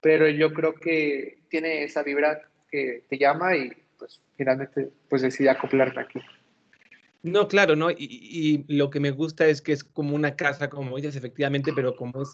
pero 0.00 0.28
yo 0.28 0.52
creo 0.54 0.74
que 0.74 1.38
tiene 1.48 1.84
esa 1.84 2.02
vibra 2.02 2.40
que 2.70 3.04
te 3.08 3.18
llama 3.18 3.56
y 3.56 3.70
pues 3.98 4.20
finalmente 4.36 4.90
pues 5.08 5.20
decidí 5.20 5.48
acoplarme 5.48 6.00
aquí. 6.00 6.20
No, 7.22 7.48
claro, 7.48 7.76
¿no? 7.76 7.90
Y, 7.90 7.96
y, 7.98 8.74
lo 8.74 8.88
que 8.88 8.98
me 8.98 9.10
gusta 9.10 9.46
es 9.46 9.60
que 9.60 9.72
es 9.72 9.84
como 9.84 10.16
una 10.16 10.36
casa, 10.36 10.70
como 10.70 10.96
dices, 10.96 11.16
efectivamente, 11.16 11.70
pero 11.74 11.94
como 11.94 12.22
es, 12.22 12.30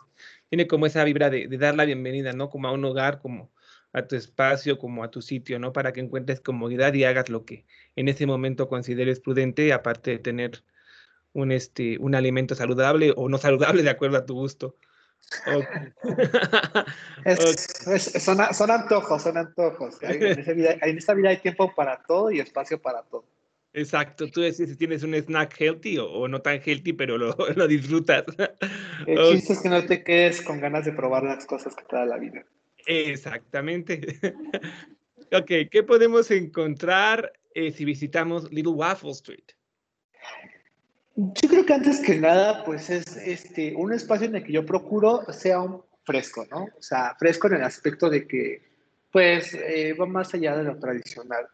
tiene 0.48 0.68
como 0.68 0.86
esa 0.86 1.02
vibra 1.02 1.28
de, 1.28 1.48
de 1.48 1.58
dar 1.58 1.74
la 1.74 1.84
bienvenida, 1.84 2.32
¿no? 2.32 2.50
Como 2.50 2.68
a 2.68 2.72
un 2.72 2.84
hogar, 2.84 3.20
como, 3.20 3.50
a 3.92 4.06
tu 4.06 4.16
espacio 4.16 4.78
como 4.78 5.04
a 5.04 5.10
tu 5.10 5.22
sitio, 5.22 5.58
¿no? 5.58 5.72
Para 5.72 5.92
que 5.92 6.00
encuentres 6.00 6.40
comodidad 6.40 6.92
y 6.94 7.04
hagas 7.04 7.28
lo 7.28 7.44
que 7.44 7.64
en 7.96 8.08
ese 8.08 8.26
momento 8.26 8.68
consideres 8.68 9.20
prudente, 9.20 9.72
aparte 9.72 10.10
de 10.12 10.18
tener 10.18 10.62
un, 11.32 11.52
este, 11.52 11.98
un 11.98 12.14
alimento 12.14 12.54
saludable 12.54 13.12
o 13.16 13.28
no 13.28 13.38
saludable 13.38 13.82
de 13.82 13.90
acuerdo 13.90 14.18
a 14.18 14.26
tu 14.26 14.34
gusto. 14.34 14.76
son, 18.20 18.70
antojos, 18.70 19.22
son 19.22 19.36
antojos. 19.36 19.96
en, 20.02 20.98
esta 20.98 21.14
vida 21.14 21.30
hay 21.30 21.38
tiempo 21.38 21.74
para 21.74 22.02
todo 22.02 22.30
y 22.30 22.40
espacio 22.40 22.80
para 22.80 23.02
todo. 23.02 23.24
Exacto, 23.76 24.30
tú 24.30 24.40
decides 24.40 24.70
si 24.70 24.76
tienes 24.78 25.02
un 25.02 25.14
snack 25.14 25.54
healthy 25.60 25.98
o, 25.98 26.26
no 26.28 26.40
tan 26.40 26.62
healthy, 26.64 26.94
pero 26.94 27.18
lo, 27.18 27.36
lo 27.56 27.68
disfrutas. 27.68 28.24
El 29.06 29.18
chiste 29.32 29.52
es 29.52 29.60
que 29.60 29.68
no 29.68 29.84
te 29.84 30.02
quedes 30.02 30.40
con 30.40 30.60
ganas 30.60 30.86
de 30.86 30.92
probar 30.92 31.24
las 31.24 31.44
cosas 31.44 31.74
que 31.76 31.84
te 31.84 31.96
da 31.96 32.06
la 32.06 32.16
vida. 32.16 32.46
Exactamente. 32.86 34.00
ok, 35.32 35.70
¿qué 35.70 35.82
podemos 35.86 36.30
encontrar 36.30 37.32
eh, 37.54 37.72
si 37.72 37.84
visitamos 37.84 38.50
Little 38.50 38.72
Waffle 38.72 39.10
Street? 39.10 39.44
Yo 41.16 41.48
creo 41.48 41.64
que 41.64 41.72
antes 41.72 42.00
que 42.00 42.16
nada, 42.16 42.62
pues 42.64 42.90
es 42.90 43.16
este, 43.16 43.74
un 43.74 43.92
espacio 43.92 44.26
en 44.26 44.36
el 44.36 44.44
que 44.44 44.52
yo 44.52 44.66
procuro 44.66 45.24
sea 45.32 45.60
un 45.60 45.82
fresco, 46.04 46.46
¿no? 46.50 46.64
O 46.64 46.82
sea, 46.82 47.16
fresco 47.18 47.48
en 47.48 47.54
el 47.54 47.62
aspecto 47.62 48.10
de 48.10 48.26
que, 48.26 48.62
pues, 49.10 49.54
eh, 49.54 49.94
va 49.94 50.06
más 50.06 50.34
allá 50.34 50.56
de 50.56 50.64
lo 50.64 50.78
tradicional. 50.78 51.46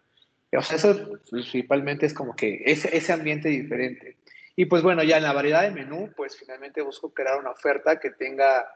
O 0.55 0.62
sea, 0.62 0.76
eso 0.76 1.19
principalmente 1.31 2.06
es 2.06 2.12
como 2.12 2.37
que 2.37 2.62
ese, 2.67 2.94
ese 2.94 3.12
ambiente 3.12 3.49
diferente. 3.49 4.19
Y 4.55 4.67
pues 4.67 4.82
bueno, 4.82 5.02
ya 5.02 5.17
en 5.17 5.23
la 5.23 5.32
variedad 5.32 5.62
de 5.62 5.70
menú, 5.70 6.12
pues 6.14 6.37
finalmente 6.37 6.82
busco 6.82 7.14
crear 7.14 7.38
una 7.38 7.52
oferta 7.52 7.99
que 7.99 8.11
tenga 8.11 8.67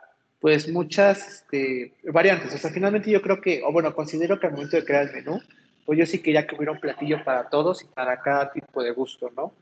pues 0.47 0.69
muchas 0.69 1.27
este, 1.27 1.93
variantes. 2.05 2.55
O 2.55 2.59
sea, 2.59 2.71
finalmente 2.71 3.11
yo 3.11 3.21
creo 3.21 3.41
que, 3.41 3.65
o 3.65 3.73
bueno, 3.73 3.93
considero 3.93 4.39
que 4.39 4.47
al 4.47 4.53
momento 4.53 4.77
de 4.77 4.85
crear 4.85 5.09
el 5.09 5.13
menú, 5.13 5.41
pues 5.85 5.99
yo 5.99 6.07
sí 6.07 6.23
quería 6.23 6.47
que 6.47 6.55
hubiera 6.55 6.71
un 6.71 6.79
platillo 6.79 7.25
para 7.25 7.49
todos 7.49 7.83
y 7.83 7.87
para 7.87 8.23
cada 8.23 8.53
tipo 8.53 8.81
de 8.81 8.93
gusto, 8.93 9.29
¿no? 9.37 9.53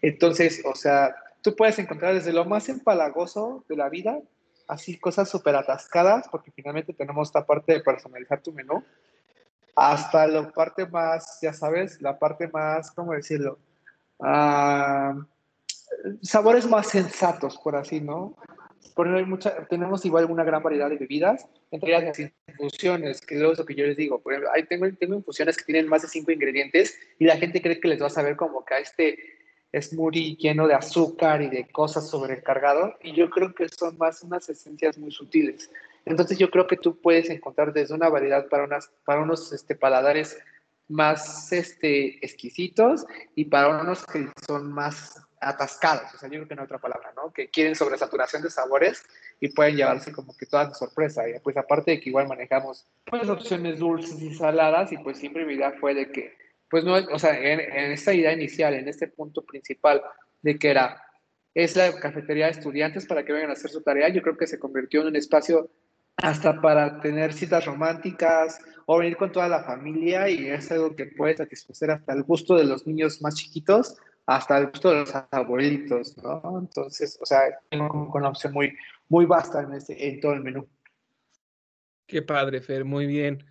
Entonces, 0.00 0.60
o 0.64 0.74
sea, 0.74 1.14
tú 1.42 1.54
puedes 1.54 1.78
encontrar 1.78 2.14
desde 2.14 2.32
lo 2.32 2.44
más 2.44 2.68
empalagoso 2.68 3.64
de 3.68 3.76
la 3.76 3.88
vida, 3.88 4.18
así 4.66 4.98
cosas 4.98 5.30
súper 5.30 5.54
atascadas, 5.54 6.26
porque 6.28 6.50
finalmente 6.50 6.92
tenemos 6.92 7.28
esta 7.28 7.46
parte 7.46 7.74
de 7.74 7.80
personalizar 7.80 8.40
tu 8.40 8.50
menú, 8.50 8.82
hasta 9.76 10.26
la 10.26 10.50
parte 10.50 10.86
más, 10.86 11.38
ya 11.40 11.52
sabes, 11.52 12.02
la 12.02 12.18
parte 12.18 12.48
más, 12.48 12.90
¿cómo 12.90 13.12
decirlo? 13.12 13.60
Ah, 14.18 15.14
sabores 16.20 16.66
más 16.66 16.88
sensatos, 16.88 17.56
por 17.58 17.76
así, 17.76 18.00
¿no? 18.00 18.34
Hay 18.96 19.24
mucha, 19.24 19.66
tenemos 19.66 20.04
igual 20.04 20.26
una 20.26 20.44
gran 20.44 20.62
variedad 20.62 20.90
de 20.90 20.96
bebidas, 20.96 21.46
entre 21.70 21.90
ellas 21.90 22.04
las 22.04 22.32
infusiones, 22.48 23.20
que 23.20 23.36
es 23.36 23.40
lo 23.40 23.64
que 23.64 23.74
yo 23.74 23.86
les 23.86 23.96
digo. 23.96 24.20
Por 24.20 24.32
ejemplo, 24.32 24.50
hay, 24.52 24.64
tengo, 24.64 24.86
tengo 24.98 25.14
infusiones 25.14 25.56
que 25.56 25.64
tienen 25.64 25.88
más 25.88 26.02
de 26.02 26.08
cinco 26.08 26.30
ingredientes 26.32 26.98
y 27.18 27.24
la 27.24 27.36
gente 27.36 27.62
cree 27.62 27.80
que 27.80 27.88
les 27.88 28.02
va 28.02 28.06
a 28.06 28.10
saber 28.10 28.36
como 28.36 28.64
que 28.64 28.74
a 28.74 28.78
este 28.78 29.18
smoothie 29.80 30.36
lleno 30.36 30.66
de 30.66 30.74
azúcar 30.74 31.40
y 31.42 31.48
de 31.48 31.66
cosas 31.68 32.08
sobrecargado 32.08 32.94
y 33.02 33.14
yo 33.14 33.30
creo 33.30 33.54
que 33.54 33.68
son 33.68 33.96
más 33.96 34.22
unas 34.22 34.48
esencias 34.48 34.98
muy 34.98 35.10
sutiles. 35.10 35.70
Entonces 36.04 36.38
yo 36.38 36.50
creo 36.50 36.66
que 36.66 36.76
tú 36.76 37.00
puedes 37.00 37.30
encontrar 37.30 37.72
desde 37.72 37.94
una 37.94 38.08
variedad 38.08 38.48
para, 38.48 38.64
unas, 38.64 38.90
para 39.04 39.22
unos 39.22 39.52
este, 39.52 39.74
paladares 39.74 40.36
más 40.88 41.52
este, 41.52 42.24
exquisitos 42.24 43.06
y 43.34 43.46
para 43.46 43.80
unos 43.80 44.04
que 44.06 44.28
son 44.46 44.72
más 44.72 45.22
atascados, 45.42 46.14
o 46.14 46.18
sea, 46.18 46.28
yo 46.28 46.36
creo 46.36 46.48
que 46.48 46.54
no 46.54 46.62
hay 46.62 46.66
otra 46.66 46.78
palabra, 46.78 47.12
¿no? 47.16 47.32
Que 47.32 47.50
quieren 47.50 47.74
sobresaturación 47.74 48.42
de 48.42 48.50
sabores 48.50 49.04
y 49.40 49.48
pueden 49.48 49.76
llevarse 49.76 50.12
como 50.12 50.36
que 50.36 50.46
toda 50.46 50.72
sorpresa. 50.72 51.28
Y 51.28 51.38
pues 51.40 51.56
aparte 51.56 51.92
de 51.92 52.00
que 52.00 52.10
igual 52.10 52.28
manejamos 52.28 52.86
pues 53.04 53.28
opciones 53.28 53.78
dulces 53.78 54.20
y 54.22 54.34
saladas 54.34 54.92
y 54.92 54.98
pues 54.98 55.18
siempre 55.18 55.44
mi 55.44 55.54
idea 55.54 55.72
fue 55.72 55.94
de 55.94 56.10
que, 56.10 56.36
pues 56.70 56.84
no, 56.84 56.94
o 56.94 57.18
sea, 57.18 57.38
en, 57.38 57.60
esta 57.92 58.14
idea 58.14 58.32
inicial, 58.32 58.74
en 58.74 58.88
este 58.88 59.08
punto 59.08 59.42
principal 59.42 60.02
de 60.42 60.58
que 60.58 60.70
era, 60.70 61.02
es 61.54 61.76
la 61.76 61.92
cafetería 61.98 62.46
de 62.46 62.52
estudiantes 62.52 63.06
para 63.06 63.24
que 63.24 63.32
vengan 63.32 63.50
a 63.50 63.54
hacer 63.54 63.70
su 63.70 63.82
tarea, 63.82 64.08
yo 64.08 64.22
creo 64.22 64.36
que 64.36 64.46
se 64.46 64.58
convirtió 64.58 65.02
en 65.02 65.08
un 65.08 65.16
espacio 65.16 65.70
hasta 66.16 66.60
para 66.60 67.00
tener 67.00 67.32
citas 67.32 67.64
románticas 67.64 68.60
o 68.86 68.98
venir 68.98 69.16
con 69.16 69.32
toda 69.32 69.48
la 69.48 69.64
familia 69.64 70.28
y 70.28 70.46
es 70.46 70.70
algo 70.70 70.94
que 70.94 71.06
puede 71.06 71.36
satisfacer 71.36 71.90
hasta 71.90 72.12
el 72.12 72.22
gusto 72.22 72.54
de 72.54 72.64
los 72.64 72.86
niños 72.86 73.20
más 73.22 73.34
chiquitos 73.34 73.96
hasta 74.26 74.58
el 74.58 74.68
gusto 74.68 74.90
de 74.90 75.00
los 75.00 75.12
abuelitos, 75.30 76.16
¿no? 76.18 76.58
Entonces, 76.60 77.18
o 77.20 77.26
sea, 77.26 77.40
tengo 77.68 78.10
una 78.14 78.28
opción 78.28 78.52
muy, 78.52 78.76
muy 79.08 79.26
vasta 79.26 79.62
en, 79.62 79.72
este, 79.74 80.08
en 80.08 80.20
todo 80.20 80.32
el 80.32 80.42
menú. 80.42 80.68
Qué 82.06 82.22
padre, 82.22 82.60
Fer, 82.60 82.84
muy 82.84 83.06
bien. 83.06 83.44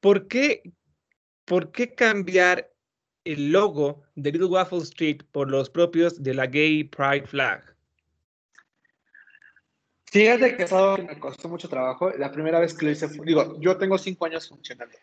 ¿Por 0.00 0.28
qué, 0.28 0.62
¿Por 1.44 1.72
qué 1.72 1.94
cambiar 1.94 2.72
el 3.24 3.52
logo 3.52 4.02
de 4.14 4.32
Little 4.32 4.48
Waffle 4.48 4.78
Street 4.78 5.22
por 5.30 5.50
los 5.50 5.68
propios 5.68 6.22
de 6.22 6.34
la 6.34 6.46
Gay 6.46 6.84
Pride 6.84 7.26
Flag? 7.26 7.70
Fíjate 10.06 10.56
que 10.56 10.64
es 10.64 10.72
algo 10.72 10.96
que 10.96 11.02
me 11.02 11.20
costó 11.20 11.48
mucho 11.48 11.68
trabajo. 11.68 12.10
La 12.18 12.32
primera 12.32 12.58
vez 12.58 12.74
que 12.74 12.86
lo 12.86 12.90
hice, 12.90 13.08
digo, 13.24 13.60
yo 13.60 13.76
tengo 13.76 13.96
cinco 13.96 14.26
años 14.26 14.48
funcionando 14.48 14.96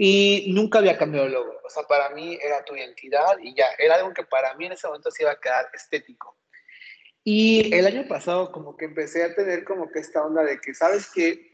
y 0.00 0.52
nunca 0.52 0.78
había 0.78 0.96
cambiado 0.96 1.26
el 1.26 1.32
logo. 1.32 1.60
O 1.64 1.68
sea, 1.68 1.82
para 1.82 2.10
mí 2.10 2.38
era 2.40 2.64
tu 2.64 2.76
identidad 2.76 3.36
y 3.42 3.52
ya, 3.52 3.66
era 3.76 3.96
algo 3.96 4.14
que 4.14 4.22
para 4.22 4.54
mí 4.54 4.66
en 4.66 4.72
ese 4.72 4.86
momento 4.86 5.10
se 5.10 5.24
iba 5.24 5.32
a 5.32 5.40
quedar 5.40 5.66
estético. 5.74 6.36
Y 7.24 7.74
el 7.74 7.84
año 7.84 8.06
pasado 8.06 8.52
como 8.52 8.76
que 8.76 8.84
empecé 8.84 9.24
a 9.24 9.34
tener 9.34 9.64
como 9.64 9.90
que 9.90 9.98
esta 9.98 10.24
onda 10.24 10.44
de 10.44 10.60
que, 10.60 10.72
¿sabes 10.72 11.10
qué? 11.12 11.50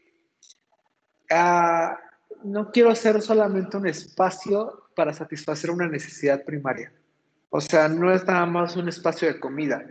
Ah, 1.31 1.99
no 2.43 2.71
quiero 2.71 2.93
ser 2.93 3.19
solamente 3.23 3.77
un 3.77 3.87
espacio 3.87 4.89
para 4.95 5.11
satisfacer 5.11 5.71
una 5.71 5.87
necesidad 5.87 6.43
primaria. 6.43 6.93
O 7.49 7.59
sea, 7.59 7.87
no 7.87 8.13
es 8.13 8.23
nada 8.25 8.45
más 8.45 8.75
un 8.75 8.87
espacio 8.87 9.27
de 9.27 9.39
comida. 9.39 9.83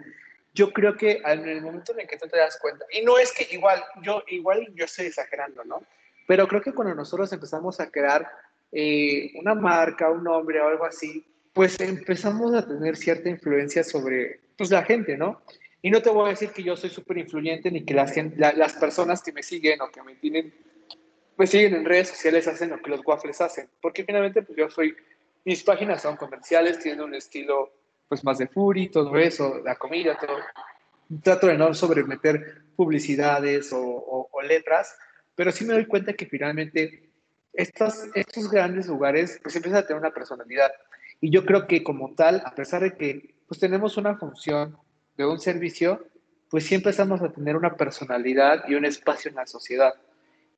Yo 0.53 0.73
creo 0.73 0.97
que 0.97 1.21
en 1.25 1.49
el 1.49 1.61
momento 1.61 1.93
en 1.93 2.03
el 2.03 2.07
que 2.07 2.19
tú 2.19 2.29
te 2.29 2.37
das 2.37 2.57
cuenta, 2.61 2.87
y 2.93 3.05
no 3.05 3.19
es 3.19 3.33
que 3.33 3.53
igual, 3.53 3.83
yo 4.05 4.23
igual 4.29 4.73
yo 4.77 4.85
estoy 4.85 5.07
exagerando, 5.07 5.65
¿no? 5.65 5.85
Pero 6.27 6.49
creo 6.49 6.63
que 6.63 6.73
cuando 6.73 6.95
nosotros 6.95 7.33
empezamos 7.33 7.81
a 7.81 7.91
crear 7.91 8.29
eh, 8.73 9.33
una 9.37 9.55
marca, 9.55 10.11
un 10.11 10.25
nombre 10.25 10.61
o 10.61 10.69
algo 10.69 10.85
así, 10.85 11.25
pues 11.53 11.79
empezamos 11.81 12.53
a 12.55 12.67
tener 12.67 12.97
cierta 12.97 13.29
influencia 13.29 13.85
sobre 13.85 14.41
pues, 14.57 14.71
la 14.71 14.83
gente, 14.83 15.17
¿no? 15.17 15.43
Y 15.81 15.91
no 15.91 16.03
te 16.03 16.11
voy 16.11 16.27
a 16.27 16.31
decir 16.31 16.51
que 16.51 16.63
yo 16.63 16.77
soy 16.77 16.91
súper 16.91 17.19
influyente 17.19 17.71
ni 17.71 17.85
que 17.85 17.95
las, 17.95 18.13
las 18.37 18.73
personas 18.73 19.23
que 19.23 19.33
me 19.33 19.43
siguen 19.43 19.81
o 19.83 19.91
que 19.91 20.03
me 20.03 20.17
tienen, 20.17 20.53
me 21.37 21.47
siguen 21.47 21.75
en 21.75 21.85
redes 21.85 22.09
sociales 22.09 22.49
hacen 22.49 22.71
lo 22.71 22.81
que 22.81 22.91
los 22.91 23.07
waffles 23.07 23.41
hacen, 23.41 23.69
porque 23.81 24.03
finalmente 24.03 24.43
pues 24.43 24.59
yo 24.59 24.71
soy, 24.71 24.97
mis 25.45 25.63
páginas 25.63 26.03
son 26.03 26.17
comerciales, 26.17 26.79
tienen 26.79 27.05
un 27.05 27.15
estilo 27.15 27.71
pues 28.09 28.25
más 28.25 28.39
de 28.39 28.49
Fury, 28.49 28.89
todo 28.89 29.17
eso, 29.19 29.61
la 29.63 29.77
comida, 29.77 30.17
todo. 30.19 30.39
Trato 31.23 31.47
de 31.49 31.59
no 31.59 31.73
sobremeter 31.75 32.63
publicidades 32.75 33.73
o, 33.73 34.29
o 34.33 34.43
letras, 34.43 34.97
pero 35.35 35.53
sí 35.53 35.65
me 35.65 35.75
doy 35.75 35.87
cuenta 35.87 36.13
que 36.13 36.27
finalmente 36.27 37.11
estos, 37.53 38.05
estos 38.15 38.51
grandes 38.51 38.87
lugares 38.87 39.39
pues 39.43 39.57
empiezan 39.57 39.83
a 39.83 39.87
tener 39.87 40.01
una 40.01 40.13
personalidad. 40.13 40.73
Y 41.21 41.31
yo 41.31 41.45
creo 41.45 41.67
que 41.67 41.83
como 41.83 42.15
tal, 42.15 42.43
a 42.45 42.55
pesar 42.55 42.83
de 42.83 42.95
que 42.95 43.35
pues 43.47 43.61
tenemos 43.61 43.97
una 43.97 44.17
función 44.17 44.77
de 45.17 45.27
un 45.27 45.39
servicio, 45.39 46.07
pues 46.51 46.67
sí 46.67 46.75
empezamos 46.75 47.23
a 47.23 47.33
tener 47.33 47.57
una 47.57 47.77
personalidad 47.77 48.65
y 48.69 48.75
un 48.75 48.85
espacio 48.85 49.29
en 49.29 49.37
la 49.37 49.47
sociedad. 49.47 49.95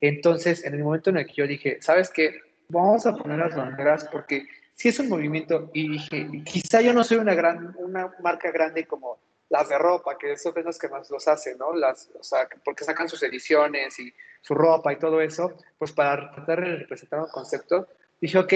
Entonces, 0.01 0.63
en 0.63 0.75
el 0.75 0.83
momento 0.83 1.09
en 1.09 1.17
el 1.17 1.25
que 1.25 1.33
yo 1.33 1.47
dije, 1.47 1.79
¿sabes 1.81 2.09
qué? 2.09 2.39
Vamos 2.69 3.05
a 3.05 3.15
poner 3.15 3.39
las 3.39 3.55
banderas 3.55 4.07
porque 4.11 4.45
si 4.73 4.89
es 4.89 4.99
un 4.99 5.09
movimiento 5.09 5.71
y 5.73 5.89
dije, 5.89 6.29
quizá 6.45 6.81
yo 6.81 6.93
no 6.93 7.03
soy 7.03 7.17
una 7.17 7.33
gran, 7.33 7.75
una 7.79 8.13
marca 8.21 8.51
grande 8.51 8.85
como 8.85 9.17
las 9.49 9.69
de 9.69 9.77
ropa, 9.77 10.17
que 10.17 10.35
son 10.37 10.53
los 10.63 10.77
que 10.77 10.89
más 10.89 11.09
los 11.09 11.27
hacen, 11.27 11.57
¿no? 11.57 11.73
Las, 11.73 12.09
o 12.19 12.23
sea, 12.23 12.47
porque 12.63 12.83
sacan 12.83 13.07
sus 13.07 13.23
ediciones 13.23 13.97
y 13.99 14.13
su 14.41 14.53
ropa 14.53 14.93
y 14.93 14.97
todo 14.97 15.21
eso, 15.21 15.53
pues 15.77 15.91
para 15.91 16.31
tratar 16.31 16.61
de 16.61 16.75
representar 16.77 17.19
un 17.19 17.29
concepto, 17.29 17.87
dije, 18.19 18.37
ok, 18.37 18.53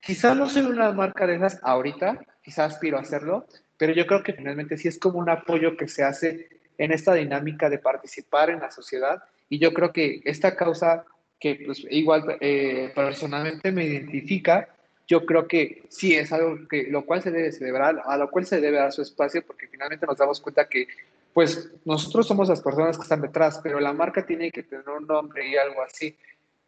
quizás 0.00 0.36
no 0.36 0.48
soy 0.48 0.62
una 0.62 0.92
marca 0.92 1.26
de 1.26 1.36
esas 1.36 1.58
ahorita, 1.62 2.20
quizás 2.42 2.74
aspiro 2.74 2.98
a 2.98 3.02
hacerlo, 3.02 3.46
pero 3.76 3.92
yo 3.92 4.06
creo 4.06 4.22
que 4.22 4.34
finalmente 4.34 4.76
sí 4.76 4.88
es 4.88 4.98
como 4.98 5.18
un 5.18 5.28
apoyo 5.28 5.76
que 5.76 5.88
se 5.88 6.04
hace 6.04 6.48
en 6.78 6.92
esta 6.92 7.14
dinámica 7.14 7.68
de 7.68 7.78
participar 7.78 8.50
en 8.50 8.60
la 8.60 8.70
sociedad 8.70 9.22
y 9.48 9.58
yo 9.58 9.72
creo 9.72 9.92
que 9.92 10.20
esta 10.24 10.56
causa 10.56 11.04
que 11.38 11.60
pues 11.66 11.84
igual 11.90 12.38
eh, 12.40 12.90
personalmente 12.94 13.70
me 13.70 13.84
identifica, 13.84 14.73
yo 15.06 15.26
creo 15.26 15.46
que 15.46 15.84
sí 15.88 16.14
es 16.14 16.32
algo 16.32 16.66
que 16.68 16.84
lo 16.84 17.04
cual 17.04 17.22
se 17.22 17.30
debe 17.30 17.52
celebrar, 17.52 18.02
a 18.04 18.16
lo 18.16 18.30
cual 18.30 18.46
se 18.46 18.60
debe 18.60 18.78
dar 18.78 18.92
su 18.92 19.02
espacio, 19.02 19.44
porque 19.46 19.68
finalmente 19.68 20.06
nos 20.06 20.16
damos 20.16 20.40
cuenta 20.40 20.68
que, 20.68 20.88
pues, 21.32 21.70
nosotros 21.84 22.26
somos 22.26 22.48
las 22.48 22.60
personas 22.60 22.96
que 22.96 23.02
están 23.02 23.20
detrás, 23.20 23.60
pero 23.62 23.80
la 23.80 23.92
marca 23.92 24.24
tiene 24.24 24.50
que 24.50 24.62
tener 24.62 24.88
un 24.88 25.06
nombre 25.06 25.46
y 25.48 25.56
algo 25.56 25.82
así. 25.82 26.16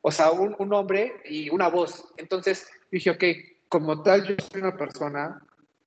O 0.02 0.10
sea, 0.10 0.30
un, 0.30 0.54
un 0.58 0.68
nombre 0.68 1.14
y 1.24 1.48
una 1.50 1.68
voz. 1.68 2.04
Entonces 2.16 2.68
dije, 2.90 3.10
ok, 3.10 3.24
como 3.68 4.02
tal, 4.02 4.24
yo 4.24 4.34
soy 4.50 4.60
una 4.60 4.76
persona, 4.76 5.40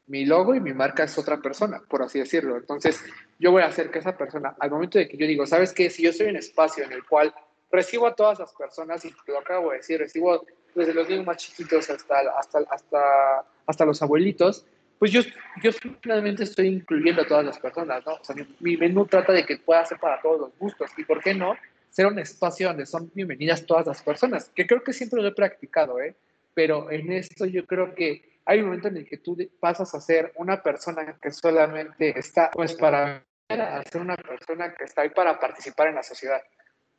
mi 0.08 0.26
logo 0.26 0.56
y 0.56 0.60
mi 0.60 0.74
marca 0.74 1.04
es 1.04 1.18
otra 1.18 1.38
persona, 1.38 1.82
por 1.88 2.02
así 2.02 2.20
decirlo. 2.20 2.58
Entonces, 2.58 3.04
yo 3.38 3.52
voy 3.52 3.62
a 3.62 3.68
hacer 3.68 3.92
que 3.92 4.00
esa 4.00 4.18
persona, 4.18 4.56
al 4.60 4.72
momento 4.72 4.98
de 4.98 5.08
que 5.08 5.18
yo 5.18 5.28
digo, 5.28 5.46
¿sabes 5.46 5.72
qué? 5.72 5.90
Si 5.90 6.04
yo 6.04 6.12
soy 6.12 6.28
un 6.28 6.36
espacio 6.36 6.84
en 6.84 6.92
el 6.92 7.06
cual 7.06 7.34
recibo 7.72 8.08
a 8.08 8.16
todas 8.16 8.40
las 8.40 8.54
personas, 8.54 9.04
y 9.06 9.14
lo 9.28 9.40
acabo 9.40 9.72
de 9.72 9.78
decir, 9.78 10.00
recibo 10.00 10.46
desde 10.76 10.94
los 10.94 11.10
niños 11.10 11.26
más 11.26 11.38
chiquitos 11.38 11.90
hasta, 11.90 12.20
hasta, 12.38 12.60
hasta, 12.70 13.46
hasta 13.66 13.86
los 13.86 14.02
abuelitos, 14.02 14.66
pues 14.98 15.12
yo, 15.12 15.22
yo 15.64 15.72
finalmente 16.02 16.44
estoy 16.44 16.68
incluyendo 16.68 17.22
a 17.22 17.28
todas 17.28 17.46
las 17.46 17.58
personas, 17.58 18.06
¿no? 18.06 18.14
O 18.16 18.24
sea, 18.24 18.36
mi, 18.60 18.76
menú 18.76 19.06
trata 19.06 19.32
de 19.32 19.46
que 19.46 19.58
pueda 19.58 19.86
ser 19.86 19.98
para 19.98 20.22
todos 20.22 20.42
los 20.42 20.60
gustos, 20.60 20.92
y 20.98 21.06
¿por 21.06 21.22
qué 21.22 21.34
no? 21.34 21.56
Ser 21.90 22.06
un 22.06 22.20
espacio 22.20 22.68
donde 22.68 22.86
son 22.86 23.10
bienvenidas 23.14 23.66
todas 23.66 23.88
las 23.88 24.04
personas, 24.04 24.52
que 24.54 24.68
creo 24.68 24.84
que 24.84 24.94
siempre 24.94 25.22
lo 25.22 25.30
he 25.30 25.34
practicado, 25.34 26.00
¿eh? 26.02 26.16
Pero 26.54 26.92
en 26.92 27.12
esto 27.14 27.46
yo 27.46 27.66
creo 27.66 27.96
que 27.96 28.40
hay 28.46 28.60
un 28.60 28.66
momento 28.66 28.90
en 28.90 28.98
el 28.98 29.08
que 29.08 29.18
tú 29.18 29.38
pasas 29.60 29.94
a 29.96 30.02
ser 30.02 30.34
una 30.36 30.62
persona 30.62 31.18
que 31.22 31.32
solamente 31.32 32.18
está, 32.18 32.52
pues, 32.52 32.74
para 32.74 33.24
a 33.48 33.84
ser 33.84 34.02
una 34.02 34.16
persona 34.16 34.74
que 34.76 34.84
está 34.84 35.04
ahí 35.04 35.10
para 35.10 35.40
participar 35.40 35.88
en 35.88 35.96
la 35.96 36.04
sociedad. 36.04 36.42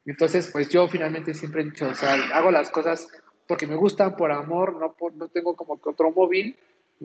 Entonces, 0.07 0.49
pues 0.51 0.69
yo 0.69 0.89
finalmente 0.89 1.35
siempre 1.35 1.63
he 1.63 1.65
dicho, 1.65 1.89
o 1.89 1.95
sea, 1.95 2.15
hago 2.35 2.51
las 2.51 2.71
cosas 2.71 3.09
porque 3.47 3.67
me 3.67 3.77
gustan 3.77 4.17
por 4.17 4.33
amor, 4.33 4.77
no, 4.77 4.95
no 5.15 5.29
tengo 5.29 5.57
como 5.57 5.81
que 5.81 5.91
otro 5.91 6.11
móvil 6.13 6.57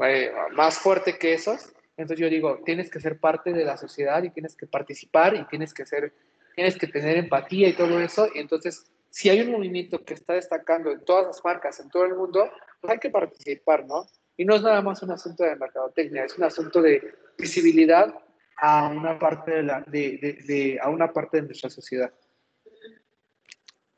eh, 0.03 0.31
más 0.53 0.77
fuerte 0.77 1.17
que 1.17 1.33
esos. 1.33 1.73
Entonces 1.97 2.19
yo 2.19 2.29
digo, 2.29 2.61
tienes 2.65 2.89
que 2.89 2.99
ser 2.99 3.19
parte 3.19 3.53
de 3.53 3.65
la 3.65 3.77
sociedad 3.77 4.21
y 4.23 4.29
tienes 4.29 4.55
que 4.55 4.67
participar 4.67 5.35
y 5.35 5.45
tienes 5.45 5.73
que 5.73 5.85
ser, 5.85 6.13
tienes 6.55 6.77
que 6.77 6.87
tener 6.87 7.17
empatía 7.17 7.69
y 7.69 7.73
todo 7.73 7.99
eso. 7.99 8.27
Y 8.33 8.39
entonces, 8.39 8.85
si 9.09 9.29
hay 9.29 9.41
un 9.41 9.51
movimiento 9.51 10.03
que 10.03 10.13
está 10.13 10.33
destacando 10.33 10.91
en 10.91 11.03
todas 11.03 11.25
las 11.25 11.43
marcas, 11.43 11.79
en 11.79 11.89
todo 11.89 12.05
el 12.05 12.15
mundo, 12.15 12.49
pues 12.81 12.93
hay 12.93 12.99
que 12.99 13.09
participar, 13.09 13.85
¿no? 13.85 14.05
Y 14.37 14.45
no 14.45 14.55
es 14.55 14.61
nada 14.61 14.81
más 14.81 15.01
un 15.01 15.11
asunto 15.11 15.43
de 15.43 15.55
mercadotecnia, 15.55 16.25
es 16.25 16.37
un 16.37 16.43
asunto 16.43 16.81
de 16.81 17.01
visibilidad 17.37 18.13
a 18.57 18.89
una 18.89 19.17
parte 19.17 19.51
de, 19.51 19.63
la, 19.63 19.81
de, 19.87 20.43
de 20.45 20.79
a 20.81 20.89
una 20.89 21.11
parte 21.11 21.37
de 21.37 21.43
nuestra 21.47 21.69
sociedad 21.69 22.11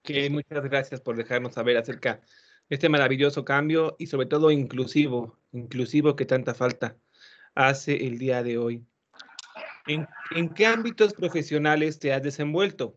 que 0.07 0.29
muchas 0.29 0.63
gracias 0.63 1.01
por 1.01 1.17
dejarnos 1.17 1.55
saber 1.55 1.75
acerca 1.75 2.21
de 2.69 2.75
este 2.75 2.87
maravilloso 2.87 3.43
cambio 3.43 3.97
y 3.99 4.07
sobre 4.07 4.25
todo 4.25 4.51
inclusivo, 4.51 5.37
inclusivo 5.51 6.15
que 6.15 6.25
tanta 6.25 6.53
falta 6.53 6.95
hace 7.55 8.07
el 8.07 8.17
día 8.17 8.41
de 8.41 8.57
hoy. 8.57 8.85
¿En, 9.85 10.07
en 10.31 10.53
qué 10.53 10.65
ámbitos 10.65 11.13
profesionales 11.13 11.99
te 11.99 12.13
has 12.13 12.23
desenvuelto? 12.23 12.95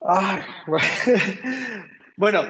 bueno, 2.16 2.42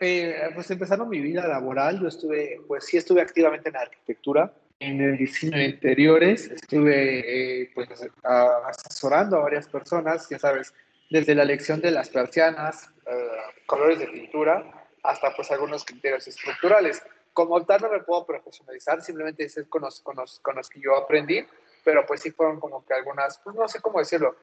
eh, 0.00 0.50
pues 0.54 0.70
empezando 0.72 1.06
mi 1.06 1.20
vida 1.20 1.46
laboral, 1.46 2.00
yo 2.00 2.08
estuve, 2.08 2.60
pues 2.66 2.86
sí 2.86 2.96
estuve 2.96 3.20
activamente 3.20 3.68
en 3.68 3.76
arquitectura, 3.76 4.52
en 4.80 5.00
el 5.00 5.16
diseño 5.16 5.56
de 5.56 5.66
interiores, 5.66 6.50
estuve 6.50 7.62
eh, 7.62 7.70
pues 7.74 7.88
asesorando 8.24 9.36
a 9.36 9.42
varias 9.42 9.68
personas, 9.68 10.28
ya 10.28 10.38
sabes, 10.38 10.74
desde 11.10 11.34
la 11.34 11.42
elección 11.42 11.80
de 11.80 11.90
las 11.90 12.08
persianas, 12.08 12.88
eh, 13.06 13.28
colores 13.66 13.98
de 13.98 14.06
pintura, 14.06 14.88
hasta 15.02 15.34
pues 15.34 15.50
algunos 15.50 15.84
criterios 15.84 16.26
estructurales. 16.28 17.02
Como 17.32 17.64
tal 17.64 17.82
no 17.82 17.90
me 17.90 18.00
puedo 18.00 18.24
profesionalizar, 18.24 19.02
simplemente 19.02 19.44
es 19.44 19.60
con 19.68 19.82
los, 19.82 20.00
con, 20.00 20.16
los, 20.16 20.38
con 20.40 20.56
los 20.56 20.68
que 20.68 20.80
yo 20.80 20.96
aprendí, 20.96 21.44
pero 21.84 22.06
pues 22.06 22.20
sí 22.20 22.30
fueron 22.30 22.60
como 22.60 22.84
que 22.84 22.94
algunas, 22.94 23.38
pues 23.42 23.56
no 23.56 23.68
sé 23.68 23.80
cómo 23.80 23.98
decirlo, 23.98 24.36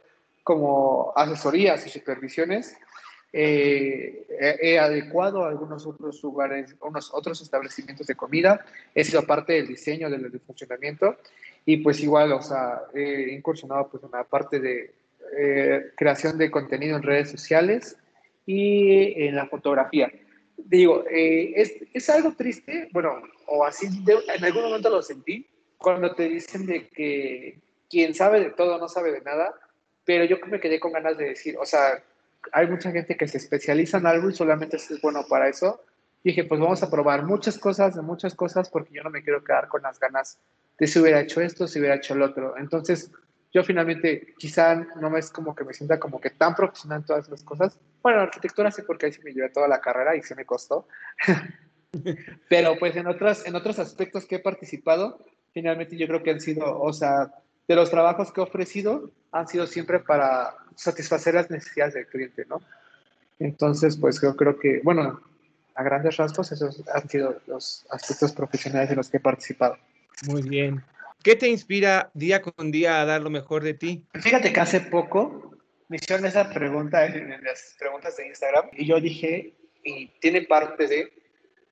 como 0.43 1.13
asesorías 1.15 1.86
y 1.88 1.89
supervisiones. 1.89 2.77
Eh, 3.33 4.25
he 4.62 4.79
adecuado 4.79 5.43
a 5.43 5.50
algunos 5.50 5.86
otros 5.86 6.24
lugares, 6.24 6.75
unos 6.79 7.13
otros 7.13 7.41
establecimientos 7.41 8.07
de 8.07 8.15
comida, 8.15 8.65
he 8.95 9.03
sido 9.03 9.24
parte 9.24 9.53
del 9.53 9.67
diseño, 9.67 10.09
del, 10.09 10.31
del 10.31 10.39
funcionamiento 10.39 11.17
y 11.65 11.77
pues 11.77 12.00
igual, 12.00 12.31
o 12.31 12.41
sea, 12.41 12.83
he 12.93 13.33
incursionado 13.33 13.89
pues 13.89 14.01
en 14.01 14.09
una 14.09 14.24
parte 14.24 14.62
de 14.62 14.93
eh, 15.38 15.91
creación 15.96 16.38
de 16.38 16.51
contenido 16.51 16.98
en 16.98 17.03
redes 17.03 17.31
sociales 17.31 17.98
y 18.46 19.25
en 19.25 19.36
la 19.36 19.48
fotografía. 19.48 20.12
Digo, 20.57 21.05
eh, 21.10 21.53
es, 21.55 21.74
es, 21.93 22.10
algo 22.10 22.34
triste, 22.36 22.89
bueno, 22.91 23.22
o 23.46 23.63
así, 23.63 23.88
en 23.88 24.43
algún 24.43 24.63
momento 24.63 24.89
lo 24.89 25.01
sentí, 25.01 25.46
cuando 25.77 26.15
te 26.15 26.27
dicen 26.27 26.65
de 26.65 26.88
que 26.88 27.60
quien 27.89 28.13
sabe 28.13 28.39
de 28.39 28.50
todo 28.51 28.77
no 28.77 28.89
sabe 28.89 29.12
de 29.12 29.22
nada, 29.22 29.53
pero 30.05 30.25
yo 30.25 30.38
me 30.48 30.60
quedé 30.60 30.79
con 30.79 30.93
ganas 30.93 31.17
de 31.17 31.25
decir, 31.25 31.57
o 31.60 31.65
sea, 31.65 32.03
hay 32.51 32.67
mucha 32.67 32.91
gente 32.91 33.15
que 33.15 33.27
se 33.27 33.38
especializa 33.38 33.98
en 33.98 34.07
algo 34.07 34.29
y 34.29 34.34
solamente 34.34 34.77
es 34.77 35.01
bueno 35.01 35.25
para 35.27 35.50
eso. 35.50 35.84
dije, 36.24 36.43
pues 36.43 36.60
vamos 36.60 36.81
a 36.84 36.89
probar 36.89 37.24
muchas 37.24 37.57
cosas, 37.57 37.96
de 37.96 38.01
muchas 38.01 38.34
cosas, 38.36 38.69
porque 38.69 38.93
yo 38.93 39.03
no 39.03 39.10
me 39.10 39.24
quiero 39.24 39.43
quedar 39.43 39.67
con 39.67 39.81
las 39.81 40.00
ganas 40.00 40.39
de 40.79 40.88
si 40.88 41.00
hubiera 41.00 41.22
hecho 41.22 41.41
esto, 41.41 41.67
si 41.67 41.79
hubiera 41.79 41.96
hecho 41.96 42.13
el 42.13 42.22
otro. 42.22 42.57
Entonces, 42.57 43.12
yo 43.54 43.63
finalmente 43.63 44.34
quizá 44.38 44.75
no 44.75 45.16
es 45.18 45.32
como 45.32 45.56
que 45.56 45.63
me 45.63 45.74
sienta 45.74 46.00
como 46.00 46.20
que 46.20 46.32
tan 46.32 46.56
profesional 46.56 47.00
en 47.00 47.06
todas 47.06 47.30
las 47.30 47.44
cosas. 47.44 47.80
Bueno, 48.01 48.22
arquitectura 48.22 48.72
sí, 48.72 48.82
porque 48.86 49.08
ahí 49.08 49.13
sí 49.13 49.22
me 49.24 49.34
llevé 49.34 49.50
toda 49.50 49.68
la 49.68 49.80
carrera 49.80 50.16
y 50.16 50.22
sí 50.22 50.34
me 50.36 50.46
costó. 50.46 50.88
Pero 52.50 52.77
pues 52.77 52.96
en, 52.96 53.08
otras, 53.08 53.46
en 53.46 53.56
otros 53.56 53.80
aspectos 53.80 54.25
que 54.25 54.36
he 54.36 54.39
participado, 54.39 55.20
finalmente 55.54 55.98
yo 55.98 56.08
creo 56.08 56.24
que 56.24 56.32
han 56.32 56.42
sido, 56.42 56.80
o 56.80 56.92
sea, 56.94 57.32
de 57.68 57.75
los 57.75 57.89
trabajos 57.89 58.32
que 58.32 58.42
he 58.42 58.44
ofrecido, 58.44 59.12
han 59.32 59.48
sido 59.48 59.66
siempre 59.68 60.00
para 60.00 60.56
satisfacer 60.75 61.34
las 61.34 61.50
necesidades 61.50 61.96
del 61.96 62.08
cliente, 62.08 62.46
¿no? 62.48 62.62
Entonces, 63.39 63.98
pues 63.98 64.22
yo 64.22 64.36
creo 64.36 64.58
que, 64.60 64.82
bueno, 64.84 65.22
a 65.75 65.84
grandes 65.84 66.18
rasgos, 66.18 66.51
esos 66.51 66.84
han 66.89 67.08
sido 67.08 67.39
los 67.46 67.86
aspectos 67.92 68.34
profesionales 68.34 68.89
en 68.89 68.98
los 68.98 69.10
que 69.10 69.18
he 69.18 69.20
participado. 69.22 69.77
Muy 70.27 70.42
bien. 70.42 70.84
¿Qué 71.27 71.36
te 71.36 71.50
inspira 71.50 72.10
día 72.13 72.41
con 72.41 72.72
día 72.72 73.01
a 73.01 73.05
dar 73.05 73.19
lo 73.22 73.29
mejor 73.29 73.62
de 73.62 73.74
ti? 73.74 74.01
Fíjate 74.13 74.53
que 74.53 74.62
hace 74.62 74.79
poco 74.79 75.51
me 75.89 75.98
hicieron 75.98 76.25
esa 76.25 76.50
pregunta 76.50 77.05
en, 77.05 77.43
las 77.43 77.75
preguntas 77.77 78.15
de 78.15 78.27
Instagram 78.27 78.69
y 78.72 78.88
yo 78.88 79.01
dije, 79.01 79.53
y 79.84 80.07
tiene 80.22 80.43
parte 80.43 80.88
de, 80.88 81.12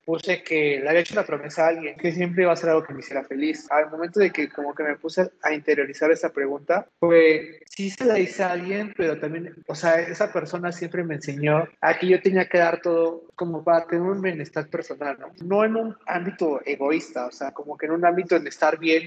puse 0.03 0.43
que 0.43 0.81
le 0.81 0.89
había 0.89 1.00
hecho 1.00 1.13
una 1.13 1.25
promesa 1.25 1.63
a 1.63 1.69
alguien 1.69 1.95
que 1.95 2.12
siempre 2.12 2.43
iba 2.43 2.51
a 2.51 2.57
ser 2.57 2.71
algo 2.71 2.83
que 2.83 2.93
me 2.93 3.00
hiciera 3.00 3.24
feliz. 3.24 3.65
Al 3.71 3.89
momento 3.89 4.19
de 4.19 4.31
que 4.31 4.50
como 4.50 4.75
que 4.75 4.83
me 4.83 4.97
puse 4.97 5.31
a 5.41 5.53
interiorizar 5.53 6.12
esa 6.12 6.33
pregunta, 6.33 6.89
fue, 7.00 7.62
sí 7.65 7.89
se 7.89 8.03
la 8.03 8.19
hice 8.19 8.43
a 8.43 8.51
alguien, 8.51 8.93
pero 8.97 9.17
también, 9.21 9.55
o 9.67 9.75
sea, 9.75 10.01
esa 10.01 10.33
persona 10.33 10.74
siempre 10.74 11.01
me 11.05 11.15
enseñó 11.15 11.65
a 11.79 11.97
que 11.97 12.07
yo 12.07 12.21
tenía 12.21 12.50
que 12.50 12.57
dar 12.57 12.81
todo 12.81 13.24
como 13.35 13.63
para 13.63 13.88
tener 13.88 14.01
un 14.01 14.21
bienestar 14.21 14.67
personal, 14.69 15.17
¿no? 15.17 15.31
No 15.45 15.63
en 15.63 15.77
un 15.77 15.97
ámbito 16.07 16.59
egoísta, 16.65 17.27
o 17.27 17.31
sea, 17.31 17.53
como 17.53 17.77
que 17.77 17.85
en 17.85 17.93
un 17.93 18.05
ámbito 18.05 18.38
de 18.38 18.50
estar 18.50 18.77
bien 18.77 19.03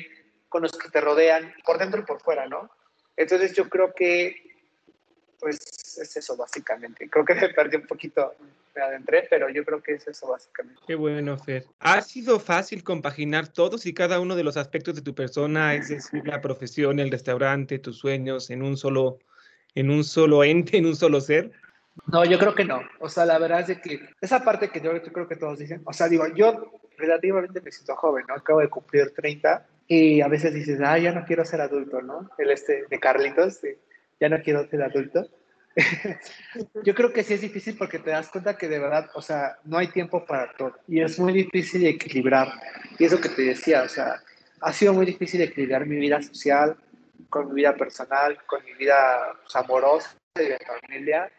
con 0.48 0.62
los 0.62 0.72
que 0.72 0.88
te 0.88 1.00
rodean, 1.00 1.52
por 1.64 1.78
dentro 1.78 2.00
y 2.00 2.04
por 2.04 2.20
fuera, 2.20 2.46
¿no? 2.46 2.70
Entonces 3.16 3.54
yo 3.54 3.68
creo 3.68 3.92
que, 3.94 4.36
pues, 5.40 5.58
es 5.98 6.16
eso 6.16 6.36
básicamente. 6.36 7.08
Creo 7.10 7.24
que 7.24 7.34
me 7.34 7.48
perdí 7.50 7.76
un 7.76 7.86
poquito 7.86 8.34
adentré, 8.80 9.26
pero 9.28 9.48
yo 9.48 9.64
creo 9.64 9.82
que 9.82 9.94
es 9.94 10.06
eso 10.06 10.28
básicamente. 10.28 10.80
Qué 10.86 10.94
bueno, 10.94 11.36
Fer. 11.38 11.66
¿Ha 11.80 12.00
sido 12.02 12.38
fácil 12.38 12.84
compaginar 12.84 13.48
todos 13.48 13.86
y 13.86 13.94
cada 13.94 14.20
uno 14.20 14.36
de 14.36 14.44
los 14.44 14.56
aspectos 14.56 14.94
de 14.94 15.02
tu 15.02 15.14
persona, 15.14 15.74
es 15.74 15.88
decir, 15.88 16.26
la 16.26 16.40
profesión, 16.40 16.98
el 17.00 17.10
restaurante, 17.10 17.78
tus 17.78 17.98
sueños, 17.98 18.50
en 18.50 18.62
un 18.62 18.76
solo, 18.76 19.18
en 19.74 19.90
un 19.90 20.04
solo 20.04 20.44
ente, 20.44 20.76
en 20.78 20.86
un 20.86 20.96
solo 20.96 21.20
ser? 21.20 21.52
No, 22.06 22.24
yo 22.24 22.38
creo 22.38 22.54
que 22.54 22.64
no. 22.64 22.80
O 23.00 23.08
sea, 23.08 23.26
la 23.26 23.38
verdad 23.38 23.60
es 23.60 23.66
de 23.68 23.80
que 23.80 24.00
esa 24.20 24.44
parte 24.44 24.70
que 24.70 24.80
yo, 24.80 24.90
creo 25.02 25.28
que 25.28 25.36
todos 25.36 25.58
dicen, 25.58 25.82
o 25.84 25.92
sea, 25.92 26.08
digo, 26.08 26.26
yo 26.28 26.80
relativamente 26.96 27.60
me 27.60 27.72
siento 27.72 27.96
joven, 27.96 28.24
¿no? 28.28 28.34
Acabo 28.34 28.60
de 28.60 28.68
cumplir 28.68 29.12
30 29.14 29.66
y 29.88 30.20
a 30.20 30.28
veces 30.28 30.52
dices, 30.52 30.78
ah, 30.84 30.98
ya 30.98 31.12
no 31.12 31.24
quiero 31.24 31.44
ser 31.46 31.62
adulto, 31.62 32.02
¿no? 32.02 32.30
El 32.36 32.50
este 32.50 32.84
de 32.88 33.00
Carlitos, 33.00 33.60
ya 34.20 34.28
no 34.28 34.40
quiero 34.42 34.68
ser 34.68 34.82
adulto. 34.82 35.26
Yo 36.84 36.94
creo 36.94 37.12
que 37.12 37.22
sí 37.22 37.34
es 37.34 37.40
difícil 37.40 37.76
porque 37.78 37.98
te 37.98 38.10
das 38.10 38.28
cuenta 38.28 38.58
que 38.58 38.68
de 38.68 38.78
verdad, 38.78 39.08
o 39.14 39.22
sea, 39.22 39.58
no 39.64 39.78
hay 39.78 39.88
tiempo 39.88 40.26
para 40.26 40.52
todo 40.52 40.74
y 40.86 41.00
es 41.00 41.18
muy 41.18 41.32
difícil 41.32 41.86
equilibrar. 41.86 42.48
Y 42.98 43.04
eso 43.06 43.20
que 43.20 43.30
te 43.30 43.42
decía, 43.42 43.82
o 43.82 43.88
sea, 43.88 44.20
ha 44.60 44.72
sido 44.72 44.92
muy 44.92 45.06
difícil 45.06 45.40
equilibrar 45.40 45.86
mi 45.86 45.96
vida 45.96 46.20
social 46.20 46.76
con 47.30 47.48
mi 47.48 47.54
vida 47.54 47.74
personal, 47.74 48.38
con 48.46 48.62
mi 48.64 48.74
vida 48.74 49.38
pues, 49.42 49.56
amorosa, 49.56 50.16
de 50.34 50.58
familia. 50.66 51.30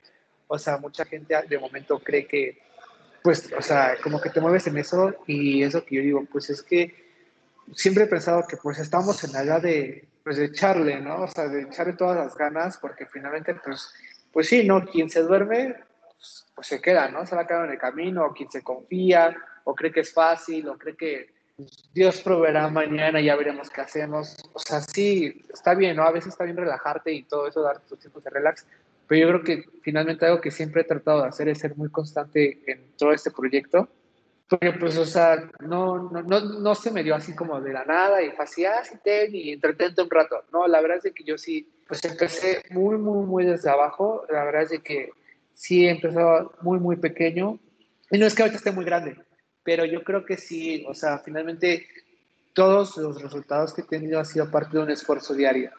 O 0.47 0.57
sea, 0.57 0.77
mucha 0.77 1.05
gente 1.05 1.35
de 1.47 1.59
momento 1.59 1.99
cree 1.99 2.25
que, 2.25 2.57
pues, 3.21 3.51
o 3.55 3.61
sea, 3.61 3.97
como 4.01 4.19
que 4.19 4.29
te 4.29 4.41
mueves 4.41 4.65
en 4.67 4.77
eso 4.77 5.15
y 5.27 5.61
eso 5.61 5.85
que 5.85 5.95
yo 5.95 6.01
digo, 6.01 6.25
pues 6.31 6.49
es 6.49 6.63
que 6.63 7.08
siempre 7.75 8.03
he 8.03 8.07
pensado 8.07 8.45
que 8.47 8.57
pues 8.57 8.79
estamos 8.79 9.23
en 9.23 9.33
la 9.33 9.43
edad 9.43 9.61
de, 9.61 10.07
pues, 10.23 10.38
de 10.38 10.45
echarle, 10.45 10.99
¿no? 10.99 11.23
O 11.23 11.27
sea, 11.27 11.47
de 11.47 11.63
echarle 11.63 11.93
todas 11.93 12.17
las 12.17 12.35
ganas 12.35 12.77
porque 12.77 13.05
finalmente, 13.05 13.55
pues, 13.55 13.93
pues 14.31 14.47
sí, 14.47 14.63
¿no? 14.63 14.85
Quien 14.85 15.09
se 15.09 15.21
duerme, 15.21 15.75
pues 16.55 16.67
se 16.67 16.81
queda, 16.81 17.09
¿no? 17.09 17.25
Se 17.25 17.36
va 17.36 17.45
a 17.49 17.65
en 17.65 17.71
el 17.71 17.77
camino, 17.77 18.25
o 18.25 18.34
quien 18.34 18.51
se 18.51 18.62
confía, 18.62 19.36
o 19.63 19.73
cree 19.73 19.91
que 19.91 20.01
es 20.01 20.13
fácil, 20.13 20.67
o 20.67 20.77
cree 20.77 20.95
que 20.95 21.34
Dios 21.93 22.21
proveerá 22.21 22.67
mañana, 22.69 23.19
ya 23.21 23.36
veremos 23.36 23.69
qué 23.69 23.82
hacemos. 23.82 24.38
O 24.53 24.60
sea, 24.60 24.82
sí, 24.82 25.45
está 25.53 25.73
bien, 25.73 25.95
¿no? 25.95 26.03
A 26.03 26.12
veces 26.12 26.29
está 26.29 26.43
bien 26.43 26.58
relajarte 26.58 27.12
y 27.12 27.23
todo 27.23 27.47
eso, 27.47 27.62
dar 27.62 27.79
tus 27.82 27.99
tiempos 27.99 28.23
de 28.23 28.29
relax, 28.29 28.65
pero 29.08 29.21
yo 29.21 29.27
creo 29.29 29.43
que 29.43 29.69
finalmente 29.82 30.25
algo 30.25 30.39
que 30.39 30.51
siempre 30.51 30.82
he 30.82 30.86
tratado 30.86 31.23
de 31.23 31.29
hacer 31.29 31.49
es 31.49 31.58
ser 31.58 31.75
muy 31.75 31.89
constante 31.89 32.60
en 32.67 32.91
todo 32.95 33.12
este 33.12 33.32
proyecto, 33.32 33.89
porque 34.49 34.73
pues, 34.73 34.97
o 34.97 35.05
sea, 35.05 35.49
no, 35.59 36.09
no, 36.09 36.23
no, 36.23 36.39
no 36.39 36.75
se 36.75 36.89
me 36.89 37.03
dio 37.03 37.13
así 37.13 37.35
como 37.35 37.62
de 37.62 37.71
la 37.71 37.85
nada 37.85 38.21
y 38.23 38.31
fácil, 38.31 38.65
ah, 38.65 38.81
ten 39.03 39.35
y 39.35 39.51
entretente 39.51 40.01
un 40.01 40.09
rato. 40.09 40.43
No, 40.51 40.67
la 40.67 40.81
verdad 40.81 40.99
es 41.03 41.13
que 41.13 41.23
yo 41.23 41.38
sí 41.38 41.69
pues 41.88 42.03
empecé 42.03 42.63
muy, 42.71 42.97
muy, 42.97 43.25
muy 43.25 43.45
desde 43.45 43.69
abajo. 43.69 44.25
La 44.29 44.43
verdad 44.43 44.67
es 44.71 44.79
que 44.81 45.12
sí 45.53 45.88
empezó 45.88 46.53
muy, 46.62 46.79
muy 46.79 46.95
pequeño. 46.95 47.59
Y 48.09 48.17
no 48.17 48.25
es 48.25 48.33
que 48.33 48.41
ahorita 48.41 48.57
esté 48.57 48.71
muy 48.71 48.85
grande, 48.85 49.17
pero 49.63 49.85
yo 49.85 50.03
creo 50.03 50.25
que 50.25 50.38
sí, 50.38 50.83
o 50.88 50.95
sea, 50.95 51.19
finalmente 51.19 51.88
todos 52.53 52.97
los 52.97 53.21
resultados 53.21 53.71
que 53.71 53.81
he 53.81 53.85
tenido 53.85 54.17
han 54.17 54.25
sido 54.25 54.49
parte 54.49 54.77
de 54.77 54.83
un 54.83 54.89
esfuerzo 54.89 55.35
diario. 55.35 55.71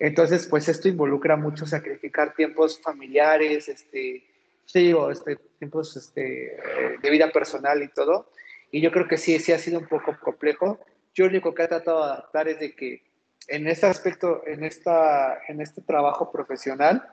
Entonces, 0.00 0.48
pues 0.48 0.68
esto 0.68 0.88
involucra 0.88 1.36
mucho 1.36 1.66
sacrificar 1.66 2.34
tiempos 2.34 2.80
familiares, 2.80 3.68
este, 3.68 4.24
sí 4.66 4.80
digo, 4.80 5.10
este, 5.10 5.36
tiempos 5.58 5.96
este, 5.96 6.56
de 7.00 7.10
vida 7.10 7.30
personal 7.30 7.82
y 7.82 7.88
todo. 7.88 8.30
Y 8.70 8.80
yo 8.80 8.90
creo 8.90 9.06
que 9.06 9.18
sí, 9.18 9.38
sí 9.38 9.52
ha 9.52 9.58
sido 9.58 9.78
un 9.78 9.86
poco 9.86 10.16
complejo. 10.20 10.80
Yo 11.14 11.24
lo 11.24 11.30
único 11.30 11.54
que 11.54 11.64
he 11.64 11.68
tratado 11.68 11.98
de 11.98 12.12
adaptar 12.12 12.48
es 12.48 12.58
de 12.58 12.74
que 12.74 13.02
en 13.48 13.66
este 13.68 13.86
aspecto, 13.86 14.42
en, 14.46 14.64
esta, 14.64 15.38
en 15.48 15.60
este 15.60 15.82
trabajo 15.82 16.30
profesional, 16.30 17.06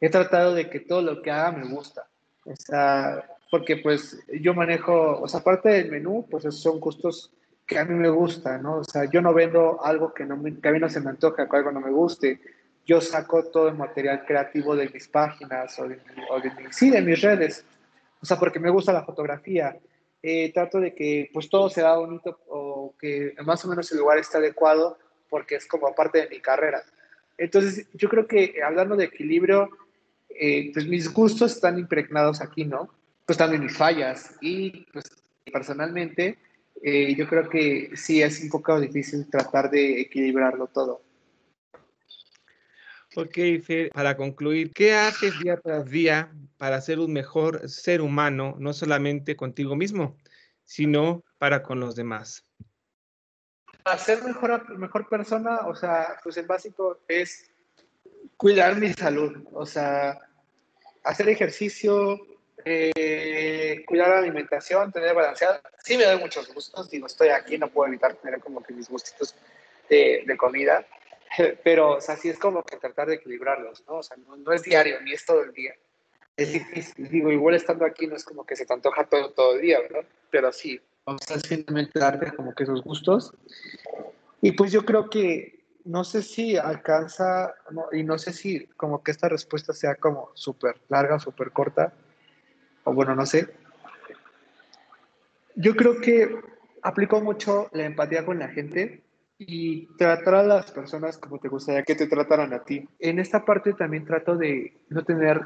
he 0.00 0.10
tratado 0.10 0.54
de 0.54 0.68
que 0.68 0.80
todo 0.80 1.02
lo 1.02 1.22
que 1.22 1.30
haga 1.30 1.52
me 1.52 1.68
gusta. 1.68 2.06
O 2.44 2.54
sea, 2.56 3.24
porque 3.50 3.76
pues 3.76 4.18
yo 4.40 4.54
manejo, 4.54 5.20
o 5.20 5.28
sea, 5.28 5.40
aparte 5.40 5.70
del 5.70 5.90
menú, 5.90 6.26
pues 6.30 6.44
esos 6.44 6.60
son 6.60 6.80
gustos 6.80 7.32
que 7.66 7.78
a 7.78 7.84
mí 7.84 7.94
me 7.94 8.08
gustan, 8.08 8.62
¿no? 8.62 8.78
O 8.78 8.84
sea, 8.84 9.04
yo 9.04 9.22
no 9.22 9.32
vendo 9.32 9.84
algo 9.84 10.12
que, 10.12 10.24
no 10.24 10.42
que 10.42 10.68
a 10.68 10.72
mí 10.72 10.78
no 10.78 10.88
se 10.88 11.00
me 11.00 11.10
antoja, 11.10 11.48
que 11.48 11.56
algo 11.56 11.72
no 11.72 11.80
me 11.80 11.90
guste. 11.90 12.40
Yo 12.86 13.00
saco 13.00 13.44
todo 13.44 13.68
el 13.68 13.76
material 13.76 14.24
creativo 14.24 14.74
de 14.74 14.88
mis 14.88 15.08
páginas 15.08 15.78
o 15.78 15.88
de, 15.88 16.00
o 16.30 16.40
de 16.40 16.52
sí, 16.70 16.90
de 16.90 17.00
mis 17.00 17.20
redes. 17.20 17.64
O 18.20 18.26
sea, 18.26 18.38
porque 18.38 18.58
me 18.58 18.70
gusta 18.70 18.92
la 18.92 19.04
fotografía. 19.04 19.76
Eh, 20.22 20.52
trato 20.52 20.78
de 20.78 20.94
que 20.94 21.30
pues 21.32 21.48
todo 21.48 21.68
se 21.68 21.82
da 21.82 21.96
bonito 21.96 22.38
o 22.48 22.94
que 22.98 23.34
más 23.44 23.64
o 23.64 23.68
menos 23.68 23.90
el 23.90 23.98
lugar 23.98 24.18
está 24.18 24.38
adecuado 24.38 24.96
porque 25.28 25.56
es 25.56 25.66
como 25.66 25.94
parte 25.94 26.22
de 26.22 26.28
mi 26.28 26.40
carrera. 26.40 26.82
Entonces, 27.38 27.88
yo 27.94 28.08
creo 28.08 28.26
que 28.26 28.54
hablando 28.64 28.94
de 28.94 29.06
equilibrio, 29.06 29.70
eh, 30.28 30.70
pues 30.72 30.86
mis 30.86 31.12
gustos 31.12 31.52
están 31.52 31.78
impregnados 31.78 32.40
aquí, 32.40 32.64
¿no? 32.64 32.88
Pues 33.26 33.38
también 33.38 33.64
mis 33.64 33.76
fallas. 33.76 34.36
Y 34.40 34.86
pues 34.92 35.04
personalmente, 35.52 36.38
eh, 36.82 37.14
yo 37.16 37.26
creo 37.28 37.48
que 37.48 37.90
sí 37.94 38.22
es 38.22 38.42
un 38.42 38.50
poco 38.50 38.78
difícil 38.80 39.28
tratar 39.28 39.70
de 39.70 40.00
equilibrarlo 40.00 40.66
todo. 40.68 41.02
Ok, 43.14 43.38
Fer, 43.64 43.90
para 43.90 44.16
concluir, 44.16 44.72
¿qué 44.72 44.94
haces 44.94 45.38
día 45.40 45.58
tras 45.58 45.90
día 45.90 46.32
para 46.56 46.80
ser 46.80 46.98
un 46.98 47.12
mejor 47.12 47.68
ser 47.68 48.00
humano, 48.00 48.56
no 48.58 48.72
solamente 48.72 49.36
contigo 49.36 49.76
mismo, 49.76 50.16
sino 50.64 51.22
para 51.38 51.62
con 51.62 51.80
los 51.80 51.94
demás? 51.94 52.46
para 53.82 53.98
ser 53.98 54.22
mejor, 54.22 54.78
mejor 54.78 55.08
persona, 55.08 55.60
o 55.66 55.74
sea, 55.74 56.16
pues 56.22 56.36
el 56.36 56.46
básico 56.46 57.00
es 57.08 57.50
cuidar 58.36 58.76
mi 58.76 58.92
salud, 58.92 59.44
o 59.52 59.66
sea, 59.66 60.18
hacer 61.04 61.28
ejercicio, 61.28 62.20
eh, 62.64 63.84
cuidar 63.86 64.10
la 64.10 64.18
alimentación, 64.18 64.92
tener 64.92 65.14
balanceada. 65.14 65.60
Sí 65.82 65.96
me 65.96 66.04
doy 66.04 66.18
muchos 66.18 66.52
gustos, 66.52 66.90
digo, 66.90 67.06
estoy 67.06 67.28
aquí, 67.28 67.58
no 67.58 67.68
puedo 67.68 67.88
evitar 67.88 68.14
tener 68.14 68.40
como 68.40 68.62
que 68.62 68.72
mis 68.72 68.88
gustitos 68.88 69.34
de, 69.88 70.22
de 70.26 70.36
comida, 70.36 70.86
pero, 71.64 71.96
o 71.96 72.00
sea, 72.00 72.16
sí 72.16 72.28
es 72.28 72.38
como 72.38 72.62
que 72.62 72.76
tratar 72.76 73.08
de 73.08 73.16
equilibrarlos, 73.16 73.84
¿no? 73.86 73.96
O 73.96 74.02
sea, 74.02 74.16
no, 74.16 74.36
no, 74.36 74.52
es 74.52 74.62
diario, 74.62 75.00
ni 75.02 75.12
es 75.12 75.24
todo 75.24 75.42
el 75.42 75.52
día. 75.52 75.74
Es 76.36 76.52
difícil, 76.52 77.08
digo, 77.08 77.30
igual 77.30 77.54
estando 77.54 77.84
aquí 77.84 78.06
no 78.06 78.16
es 78.16 78.24
como 78.24 78.46
que 78.46 78.56
se 78.56 78.64
te 78.64 78.72
antoja 78.72 79.04
todo, 79.04 79.30
todo 79.32 79.56
el 79.56 79.62
día, 79.62 79.80
¿verdad? 79.80 80.04
Pero 80.30 80.50
sí, 80.50 80.80
o 81.04 81.18
sea, 81.18 81.38
finalmente 81.38 81.98
darte 81.98 82.32
como 82.32 82.54
que 82.54 82.62
esos 82.62 82.82
gustos. 82.82 83.34
Y 84.40 84.52
pues 84.52 84.72
yo 84.72 84.84
creo 84.84 85.10
que 85.10 85.60
no 85.84 86.04
sé 86.04 86.22
si 86.22 86.56
alcanza, 86.56 87.54
y 87.92 88.04
no 88.04 88.18
sé 88.18 88.32
si 88.32 88.66
como 88.76 89.02
que 89.02 89.10
esta 89.10 89.28
respuesta 89.28 89.72
sea 89.72 89.96
como 89.96 90.30
súper 90.34 90.80
larga, 90.88 91.18
súper 91.18 91.50
corta, 91.50 91.92
o 92.84 92.92
bueno, 92.92 93.14
no 93.14 93.26
sé. 93.26 93.48
Yo 95.56 95.74
creo 95.74 96.00
que 96.00 96.40
aplico 96.82 97.20
mucho 97.20 97.68
la 97.72 97.84
empatía 97.84 98.24
con 98.24 98.38
la 98.38 98.48
gente 98.48 99.02
y 99.46 99.86
tratar 99.96 100.34
a 100.34 100.42
las 100.42 100.70
personas 100.70 101.18
como 101.18 101.38
te 101.38 101.48
gustaría 101.48 101.82
que 101.82 101.94
te 101.94 102.06
trataran 102.06 102.52
a 102.52 102.62
ti. 102.64 102.88
En 102.98 103.18
esta 103.18 103.44
parte 103.44 103.72
también 103.72 104.04
trato 104.04 104.36
de 104.36 104.72
no 104.88 105.04
tener 105.04 105.40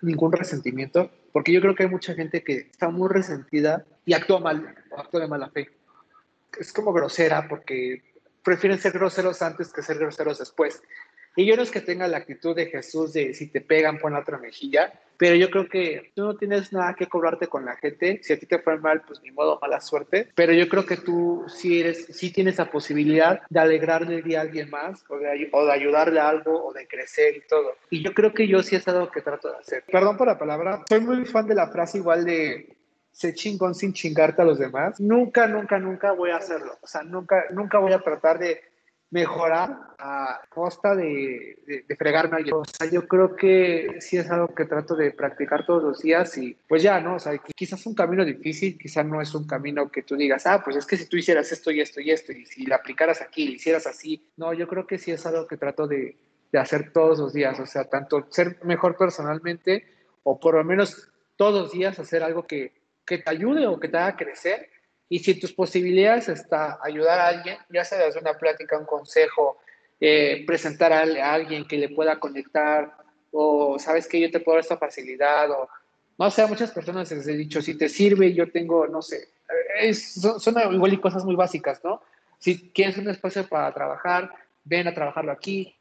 ningún 0.00 0.32
resentimiento 0.32 1.10
porque 1.32 1.52
yo 1.52 1.60
creo 1.60 1.74
que 1.74 1.82
hay 1.82 1.88
mucha 1.88 2.14
gente 2.14 2.44
que 2.44 2.68
está 2.70 2.88
muy 2.88 3.08
resentida 3.08 3.84
y 4.06 4.12
actúa 4.12 4.38
mal, 4.38 4.74
actúa 4.96 5.20
de 5.20 5.28
mala 5.28 5.50
fe. 5.50 5.68
Es 6.58 6.72
como 6.72 6.92
grosera 6.92 7.48
porque 7.48 8.02
prefieren 8.44 8.78
ser 8.78 8.92
groseros 8.92 9.42
antes 9.42 9.72
que 9.72 9.82
ser 9.82 9.98
groseros 9.98 10.38
después. 10.38 10.80
Y 11.36 11.46
yo 11.46 11.56
no 11.56 11.62
es 11.62 11.70
que 11.70 11.80
tenga 11.80 12.06
la 12.06 12.18
actitud 12.18 12.54
de 12.54 12.66
Jesús 12.66 13.12
de 13.12 13.34
si 13.34 13.48
te 13.48 13.60
pegan, 13.60 13.98
pon 13.98 14.12
la 14.12 14.20
otra 14.20 14.38
mejilla, 14.38 14.92
pero 15.16 15.36
yo 15.36 15.50
creo 15.50 15.68
que 15.68 16.12
tú 16.14 16.22
no 16.22 16.36
tienes 16.36 16.72
nada 16.72 16.94
que 16.94 17.08
cobrarte 17.08 17.46
con 17.46 17.64
la 17.64 17.76
gente. 17.76 18.20
Si 18.22 18.32
a 18.32 18.38
ti 18.38 18.46
te 18.46 18.58
fue 18.58 18.78
mal, 18.78 19.02
pues 19.06 19.22
ni 19.22 19.30
modo, 19.30 19.58
mala 19.60 19.80
suerte. 19.80 20.28
Pero 20.34 20.52
yo 20.52 20.68
creo 20.68 20.86
que 20.86 20.96
tú 20.96 21.44
sí, 21.48 21.80
eres, 21.80 22.06
sí 22.06 22.32
tienes 22.32 22.58
la 22.58 22.70
posibilidad 22.70 23.40
de 23.48 23.60
alegrarle 23.60 24.16
el 24.16 24.22
día 24.22 24.40
a 24.40 24.42
alguien 24.42 24.70
más, 24.70 25.04
o 25.08 25.16
de, 25.18 25.48
o 25.52 25.64
de 25.64 25.72
ayudarle 25.72 26.20
a 26.20 26.28
algo, 26.28 26.66
o 26.66 26.72
de 26.72 26.86
crecer 26.86 27.36
y 27.36 27.40
todo. 27.48 27.76
Y 27.90 28.02
yo 28.02 28.12
creo 28.12 28.32
que 28.32 28.48
yo 28.48 28.62
sí 28.62 28.76
es 28.76 28.86
algo 28.88 29.10
que 29.10 29.20
trato 29.20 29.50
de 29.50 29.58
hacer. 29.58 29.84
Perdón 29.90 30.16
por 30.16 30.26
la 30.26 30.38
palabra, 30.38 30.82
soy 30.88 31.00
muy 31.00 31.24
fan 31.26 31.46
de 31.46 31.54
la 31.54 31.68
frase 31.68 31.98
igual 31.98 32.24
de 32.24 32.76
se 33.12 33.32
chingón 33.32 33.76
sin 33.76 33.92
chingarte 33.92 34.42
a 34.42 34.44
los 34.44 34.58
demás. 34.58 34.98
Nunca, 34.98 35.46
nunca, 35.46 35.78
nunca 35.78 36.10
voy 36.12 36.30
a 36.30 36.36
hacerlo. 36.36 36.76
O 36.80 36.86
sea, 36.86 37.04
nunca, 37.04 37.44
nunca 37.50 37.78
voy 37.78 37.92
a 37.92 38.00
tratar 38.00 38.40
de 38.40 38.60
mejorar 39.10 39.94
a 39.98 40.40
costa 40.48 40.94
de, 40.94 41.84
de, 41.86 41.96
fregarme 41.96 42.38
a. 42.38 42.56
O 42.56 42.64
sea, 42.64 42.90
yo 42.90 43.06
creo 43.06 43.36
que 43.36 43.98
sí 44.00 44.16
es 44.16 44.30
algo 44.30 44.54
que 44.54 44.64
trato 44.64 44.96
de 44.96 45.12
practicar 45.12 45.64
todos 45.64 45.82
los 45.82 46.00
días 46.00 46.36
y 46.36 46.56
pues 46.68 46.82
ya, 46.82 47.00
¿no? 47.00 47.16
O 47.16 47.18
sea, 47.18 47.38
quizás 47.54 47.80
es 47.80 47.86
un 47.86 47.94
camino 47.94 48.24
difícil, 48.24 48.76
quizás 48.76 49.06
no 49.06 49.20
es 49.20 49.34
un 49.34 49.46
camino 49.46 49.88
que 49.88 50.02
tú 50.02 50.16
digas, 50.16 50.46
ah, 50.46 50.62
pues 50.64 50.76
es 50.76 50.86
que 50.86 50.96
si 50.96 51.06
tú 51.06 51.16
hicieras 51.16 51.50
esto 51.52 51.70
y 51.70 51.80
esto 51.80 52.00
y 52.00 52.10
esto 52.10 52.32
y 52.32 52.44
si 52.46 52.66
la 52.66 52.76
aplicaras 52.76 53.22
aquí, 53.22 53.46
lo 53.46 53.52
hicieras 53.52 53.86
así. 53.86 54.26
No, 54.36 54.52
yo 54.52 54.66
creo 54.66 54.86
que 54.86 54.98
sí 54.98 55.12
es 55.12 55.24
algo 55.26 55.46
que 55.46 55.56
trato 55.56 55.86
de, 55.86 56.16
de 56.50 56.58
hacer 56.58 56.92
todos 56.92 57.18
los 57.18 57.32
días, 57.32 57.58
o 57.60 57.66
sea, 57.66 57.84
tanto 57.84 58.26
ser 58.30 58.58
mejor 58.64 58.96
personalmente 58.96 59.86
o 60.24 60.40
por 60.40 60.54
lo 60.54 60.64
menos 60.64 61.08
todos 61.36 61.62
los 61.62 61.72
días 61.72 61.98
hacer 61.98 62.22
algo 62.22 62.46
que, 62.46 62.72
que 63.04 63.18
te 63.18 63.30
ayude 63.30 63.66
o 63.66 63.78
que 63.78 63.88
te 63.88 63.96
haga 63.96 64.16
crecer 64.16 64.70
y 65.08 65.18
si 65.18 65.34
tus 65.34 65.52
posibilidades 65.52 66.28
está 66.28 66.78
ayudar 66.82 67.18
a 67.18 67.28
alguien, 67.28 67.58
ya 67.68 67.84
sea 67.84 67.98
desde 67.98 68.20
una 68.20 68.34
plática, 68.34 68.78
un 68.78 68.86
consejo, 68.86 69.58
eh, 70.00 70.44
presentar 70.46 70.92
a, 70.92 71.32
alguien 71.32 71.66
que 71.66 71.78
le 71.78 71.88
pueda 71.90 72.18
conectar, 72.18 72.96
o 73.32 73.78
sabes 73.78 74.08
que 74.08 74.20
yo 74.20 74.30
te 74.30 74.40
puedo 74.40 74.56
dar 74.56 74.62
esta 74.62 74.78
facilidad, 74.78 75.50
o 75.50 75.68
no 76.18 76.30
sé, 76.30 76.42
a 76.42 76.46
muchas 76.46 76.70
personas 76.70 77.10
les 77.10 77.26
he 77.26 77.36
dicho, 77.36 77.60
si 77.60 77.76
te 77.76 77.88
sirve, 77.88 78.32
yo 78.32 78.50
tengo, 78.50 78.86
no 78.86 79.02
sé, 79.02 79.28
es, 79.80 80.20
son, 80.38 80.54
igual 80.72 80.92
y 80.92 81.00
cosas 81.00 81.24
muy 81.24 81.34
básicas, 81.34 81.82
¿no? 81.84 82.02
Si 82.38 82.70
quieres 82.70 82.98
un 82.98 83.08
espacio 83.08 83.46
para 83.48 83.72
trabajar, 83.72 84.32
ven 84.64 84.88
a 84.88 84.94
trabajarlo 84.94 85.32
aquí. 85.32 85.74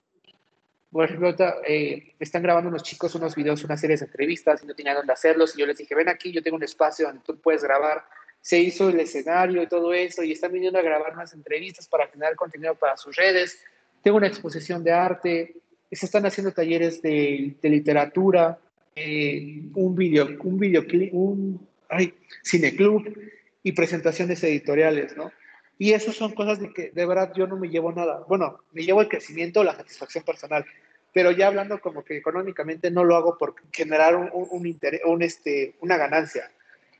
Por 0.92 1.06
ejemplo, 1.06 1.36
eh, 1.68 2.14
están 2.20 2.44
grabando 2.44 2.70
unos 2.70 2.84
chicos 2.84 3.16
unos 3.16 3.36
videos, 3.36 3.64
una 3.64 3.78
serie 3.78 3.98
de 3.98 4.06
entrevistas 4.06 4.64
y 4.64 4.68
no 4.68 4.76
tenían 4.76 4.96
dónde 4.96 5.14
hacerlos. 5.14 5.56
Y 5.56 5.60
yo 5.60 5.66
les 5.66 5.78
dije, 5.78 5.96
ven 5.96 6.10
aquí, 6.10 6.32
yo 6.32 6.44
tengo 6.44 6.58
un 6.58 6.64
espacio 6.64 7.08
donde 7.08 7.24
tú 7.26 7.38
puedes 7.42 7.64
grabar 7.64 8.06
se 8.44 8.60
hizo 8.60 8.90
el 8.90 9.00
escenario 9.00 9.64
y 9.64 9.68
todo 9.68 9.94
eso, 9.94 10.22
y 10.22 10.34
están 10.34 10.52
viniendo 10.52 10.78
a 10.78 10.82
grabar 10.82 11.16
más 11.16 11.34
entrevistas 11.34 11.88
para 11.88 12.08
generar 12.08 12.36
contenido 12.36 12.76
para 12.76 12.98
sus 12.98 13.16
redes. 13.16 13.58
Tengo 14.04 14.18
una 14.18 14.28
exposición 14.28 14.84
de 14.84 14.92
arte, 14.92 15.56
se 15.90 16.06
están 16.06 16.26
haciendo 16.26 16.52
talleres 16.52 17.02
de, 17.02 17.56
literatura, 17.62 18.60
eh, 18.98 19.62
un 19.76 19.96
video, 19.96 20.28
un 20.44 20.60
videoclip, 20.60 21.14
un 21.14 21.66
ay, 21.88 22.14
cineclub 22.44 23.18
y 23.64 23.72
presentaciones 23.72 24.44
editoriales, 24.44 25.16
¿no? 25.16 25.32
Y 25.80 25.94
eso 25.94 26.12
son 26.12 26.34
cosas 26.34 26.60
de 26.60 26.74
que 26.74 26.92
de 26.92 27.06
verdad 27.06 27.32
yo 27.34 27.48
no 27.48 27.56
me 27.56 27.70
llevo 27.70 27.94
nada. 27.94 28.26
Bueno, 28.28 28.60
me 28.74 28.84
llevo 28.84 29.02
el 29.02 29.08
crecimiento, 29.08 29.64
la 29.64 29.74
satisfacción 29.74 30.26
personal, 30.26 30.66
pero 31.14 31.32
ya 31.32 31.48
hablando 31.48 31.80
como 31.80 32.04
que 32.04 32.18
económicamente 32.18 32.92
no 32.92 33.06
lo 33.06 33.16
hago 33.16 33.38
por 33.38 33.56
generar 33.72 34.18
un, 34.18 34.68
interés, 34.68 35.00
un 35.06 35.22
este, 35.22 35.76
una 35.80 35.96
ganancia 35.96 36.52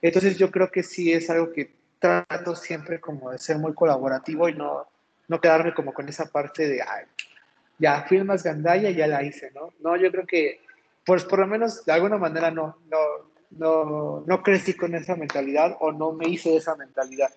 entonces 0.08 0.38
yo 0.38 0.52
creo 0.52 0.70
que 0.70 0.84
sí 0.84 1.12
es 1.14 1.30
algo 1.30 1.52
que 1.52 1.72
trato 1.98 2.56
siempre 2.56 3.00
como 3.00 3.32
de 3.32 3.38
ser 3.38 3.58
muy 3.58 3.74
colaborativo 3.74 4.50
y 4.50 4.54
no, 4.54 4.86
no 5.30 5.40
quedarme 5.40 5.74
como 5.74 5.94
con 5.94 6.10
esa 6.10 6.26
parte 6.26 6.68
de, 6.68 6.82
ay, 6.82 7.06
ya 7.80 8.04
firmas 8.04 8.44
Gandaya, 8.44 8.92
ya 8.92 9.08
la 9.08 9.24
hice, 9.24 9.52
¿no? 9.56 9.74
No, 9.80 9.96
yo 9.96 10.12
creo 10.12 10.28
que, 10.28 10.60
pues 11.06 11.24
por 11.24 11.40
lo 11.40 11.48
menos 11.48 11.86
de 11.86 11.94
alguna 11.94 12.18
manera 12.18 12.52
no, 12.52 12.78
no, 12.90 12.98
no, 13.52 14.24
no 14.28 14.44
crecí 14.44 14.74
con 14.74 14.94
esa 14.94 15.16
mentalidad 15.16 15.78
o 15.80 15.94
no 15.94 16.12
me 16.12 16.28
hice 16.28 16.56
esa 16.56 16.76
mentalidad. 16.76 17.32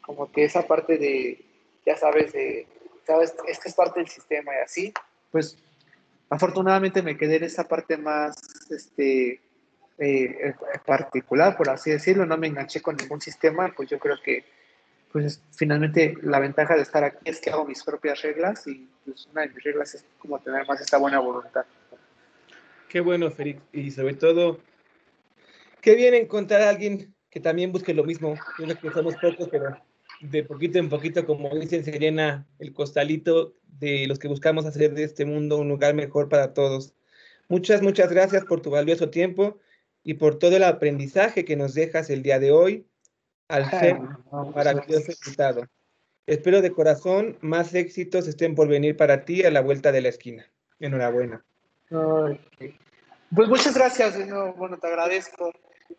Como 0.00 0.30
que 0.30 0.44
esa 0.44 0.66
parte 0.66 0.98
de, 0.98 1.44
ya 1.84 1.96
sabes, 1.96 2.32
de, 2.32 2.66
sabes, 3.04 3.34
es 3.48 3.58
que 3.58 3.68
es 3.68 3.74
parte 3.74 3.98
del 3.98 4.08
sistema 4.08 4.52
y 4.54 4.62
así, 4.62 4.94
pues 5.32 5.58
afortunadamente 6.30 7.02
me 7.02 7.16
quedé 7.16 7.36
en 7.36 7.44
esa 7.44 7.66
parte 7.66 7.96
más, 7.96 8.36
este, 8.70 9.40
eh, 9.98 10.54
particular, 10.86 11.56
por 11.56 11.70
así 11.70 11.90
decirlo, 11.90 12.24
no 12.24 12.36
me 12.36 12.46
enganché 12.46 12.80
con 12.80 12.96
ningún 12.96 13.20
sistema, 13.20 13.72
pues 13.76 13.88
yo 13.88 13.98
creo 13.98 14.16
que 14.22 14.44
pues 15.10 15.42
finalmente 15.56 16.16
la 16.22 16.38
ventaja 16.38 16.76
de 16.76 16.82
estar 16.82 17.02
aquí 17.02 17.18
es 17.24 17.40
que 17.40 17.50
hago 17.50 17.64
mis 17.64 17.82
propias 17.82 18.22
reglas 18.22 18.66
y 18.66 18.88
pues 19.04 19.26
una 19.32 19.42
de 19.42 19.48
mis 19.48 19.64
reglas 19.64 19.94
es 19.94 20.04
como 20.18 20.38
tener 20.38 20.66
más 20.66 20.80
esta 20.80 20.98
buena 20.98 21.18
voluntad. 21.18 21.64
Qué 22.88 23.00
bueno, 23.00 23.30
Félix, 23.30 23.60
y 23.72 23.90
sobre 23.90 24.14
todo, 24.14 24.60
qué 25.80 25.94
bien 25.94 26.14
encontrar 26.14 26.62
a 26.62 26.70
alguien 26.70 27.14
que 27.30 27.40
también 27.40 27.72
busque 27.72 27.92
lo 27.92 28.04
mismo. 28.04 28.34
Yo 28.58 28.66
sé 28.66 28.76
que 28.76 28.90
somos 28.90 29.16
pocos, 29.16 29.48
pero 29.50 29.76
de 30.20 30.42
poquito 30.44 30.78
en 30.78 30.88
poquito, 30.88 31.26
como 31.26 31.54
dicen, 31.56 31.84
se 31.84 31.98
llena 31.98 32.46
el 32.58 32.72
costalito 32.72 33.54
de 33.66 34.06
los 34.06 34.18
que 34.18 34.28
buscamos 34.28 34.64
hacer 34.64 34.94
de 34.94 35.04
este 35.04 35.24
mundo 35.24 35.58
un 35.58 35.68
lugar 35.68 35.94
mejor 35.94 36.28
para 36.28 36.54
todos. 36.54 36.94
Muchas, 37.48 37.82
muchas 37.82 38.10
gracias 38.10 38.44
por 38.44 38.60
tu 38.60 38.70
valioso 38.70 39.10
tiempo 39.10 39.58
y 40.02 40.14
por 40.14 40.38
todo 40.38 40.56
el 40.56 40.64
aprendizaje 40.64 41.44
que 41.44 41.56
nos 41.56 41.74
dejas 41.74 42.10
el 42.10 42.22
día 42.22 42.38
de 42.38 42.52
hoy 42.52 42.86
al 43.48 43.68
ser 43.70 43.98
maravilloso 44.54 45.12
invitado. 45.12 45.66
Espero 46.26 46.60
de 46.60 46.72
corazón 46.72 47.38
más 47.40 47.74
éxitos 47.74 48.28
estén 48.28 48.54
por 48.54 48.68
venir 48.68 48.96
para 48.96 49.24
ti 49.24 49.44
a 49.44 49.50
la 49.50 49.60
vuelta 49.60 49.92
de 49.92 50.02
la 50.02 50.10
esquina. 50.10 50.46
Enhorabuena. 50.78 51.44
Pues 51.88 53.48
muchas 53.48 53.74
gracias, 53.74 54.14
bueno, 54.56 54.78
te 54.78 54.86
agradezco. 54.86 55.52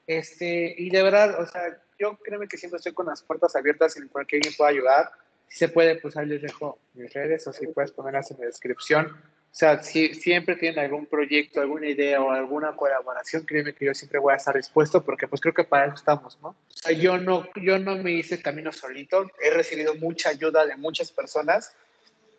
Este, 0.05 0.75
y 0.77 0.89
de 0.89 1.03
verdad, 1.03 1.39
o 1.41 1.45
sea, 1.47 1.81
yo 1.97 2.17
créeme 2.17 2.47
que 2.47 2.57
siempre 2.57 2.77
estoy 2.77 2.93
con 2.93 3.07
las 3.07 3.23
puertas 3.23 3.55
abiertas 3.55 3.97
en 3.97 4.07
cualquier 4.07 4.39
alguien 4.39 4.55
pueda 4.55 4.69
ayudar. 4.69 5.11
Si 5.47 5.57
se 5.57 5.69
puede, 5.69 5.95
pues 5.99 6.15
ahí 6.15 6.27
les 6.27 6.41
dejo 6.41 6.79
mis 6.93 7.11
redes 7.11 7.47
o 7.47 7.53
si 7.53 7.67
puedes 7.67 7.91
ponerlas 7.91 8.29
en 8.31 8.39
la 8.39 8.45
descripción. 8.45 9.17
O 9.51 9.55
sea, 9.59 9.81
si 9.81 10.13
siempre 10.13 10.55
tienen 10.55 10.79
algún 10.79 11.07
proyecto, 11.07 11.59
alguna 11.59 11.87
idea 11.87 12.21
o 12.21 12.31
alguna 12.31 12.75
colaboración, 12.75 13.45
créeme 13.45 13.73
que 13.73 13.85
yo 13.85 13.93
siempre 13.93 14.19
voy 14.19 14.33
a 14.33 14.37
estar 14.37 14.55
dispuesto 14.55 15.03
porque 15.03 15.27
pues 15.27 15.41
creo 15.41 15.53
que 15.53 15.63
para 15.63 15.87
eso 15.87 15.95
estamos, 15.95 16.37
¿no? 16.41 16.49
O 16.49 16.55
sea, 16.69 16.91
yo 16.91 17.17
no, 17.17 17.47
yo 17.55 17.79
no 17.79 17.97
me 17.97 18.11
hice 18.11 18.41
camino 18.41 18.71
solito, 18.71 19.29
he 19.41 19.49
recibido 19.49 19.95
mucha 19.95 20.29
ayuda 20.29 20.65
de 20.65 20.77
muchas 20.77 21.11
personas, 21.11 21.75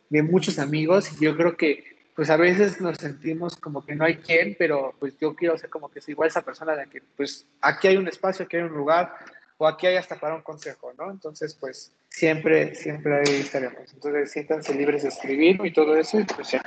de 0.08 0.22
muchos 0.22 0.58
amigos 0.58 1.10
y 1.12 1.24
yo 1.24 1.36
creo 1.36 1.56
que 1.56 1.98
pues 2.14 2.30
a 2.30 2.36
veces 2.36 2.80
nos 2.80 2.98
sentimos 2.98 3.56
como 3.56 3.84
que 3.84 3.94
no 3.94 4.04
hay 4.04 4.16
quien, 4.16 4.54
pero 4.58 4.94
pues 4.98 5.18
yo 5.18 5.34
quiero 5.34 5.58
ser 5.58 5.68
como 5.68 5.88
que 5.88 5.98
es 5.98 6.08
igual 6.08 6.28
esa 6.28 6.42
persona 6.42 6.76
de 6.76 6.86
que 6.86 7.02
pues 7.16 7.46
aquí 7.60 7.88
hay 7.88 7.96
un 7.96 8.08
espacio, 8.08 8.44
aquí 8.44 8.56
hay 8.56 8.62
un 8.62 8.72
lugar 8.72 9.14
o 9.58 9.66
aquí 9.66 9.86
hay 9.86 9.96
hasta 9.96 10.18
para 10.18 10.36
un 10.36 10.42
consejo, 10.42 10.92
¿no? 10.96 11.10
Entonces 11.10 11.54
pues 11.54 11.92
siempre, 12.08 12.74
siempre 12.74 13.16
ahí 13.16 13.40
estaremos. 13.40 13.92
Entonces 13.92 14.30
siéntanse 14.30 14.74
libres 14.74 15.02
de 15.02 15.08
escribir 15.08 15.60
y 15.64 15.72
todo 15.72 15.96
eso 15.96 16.20
y 16.20 16.24
pues 16.24 16.52
ya. 16.52 16.62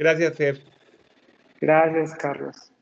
Gracias, 0.00 0.34
Fer. 0.34 0.64
Gracias, 1.60 2.14
Carlos. 2.14 2.72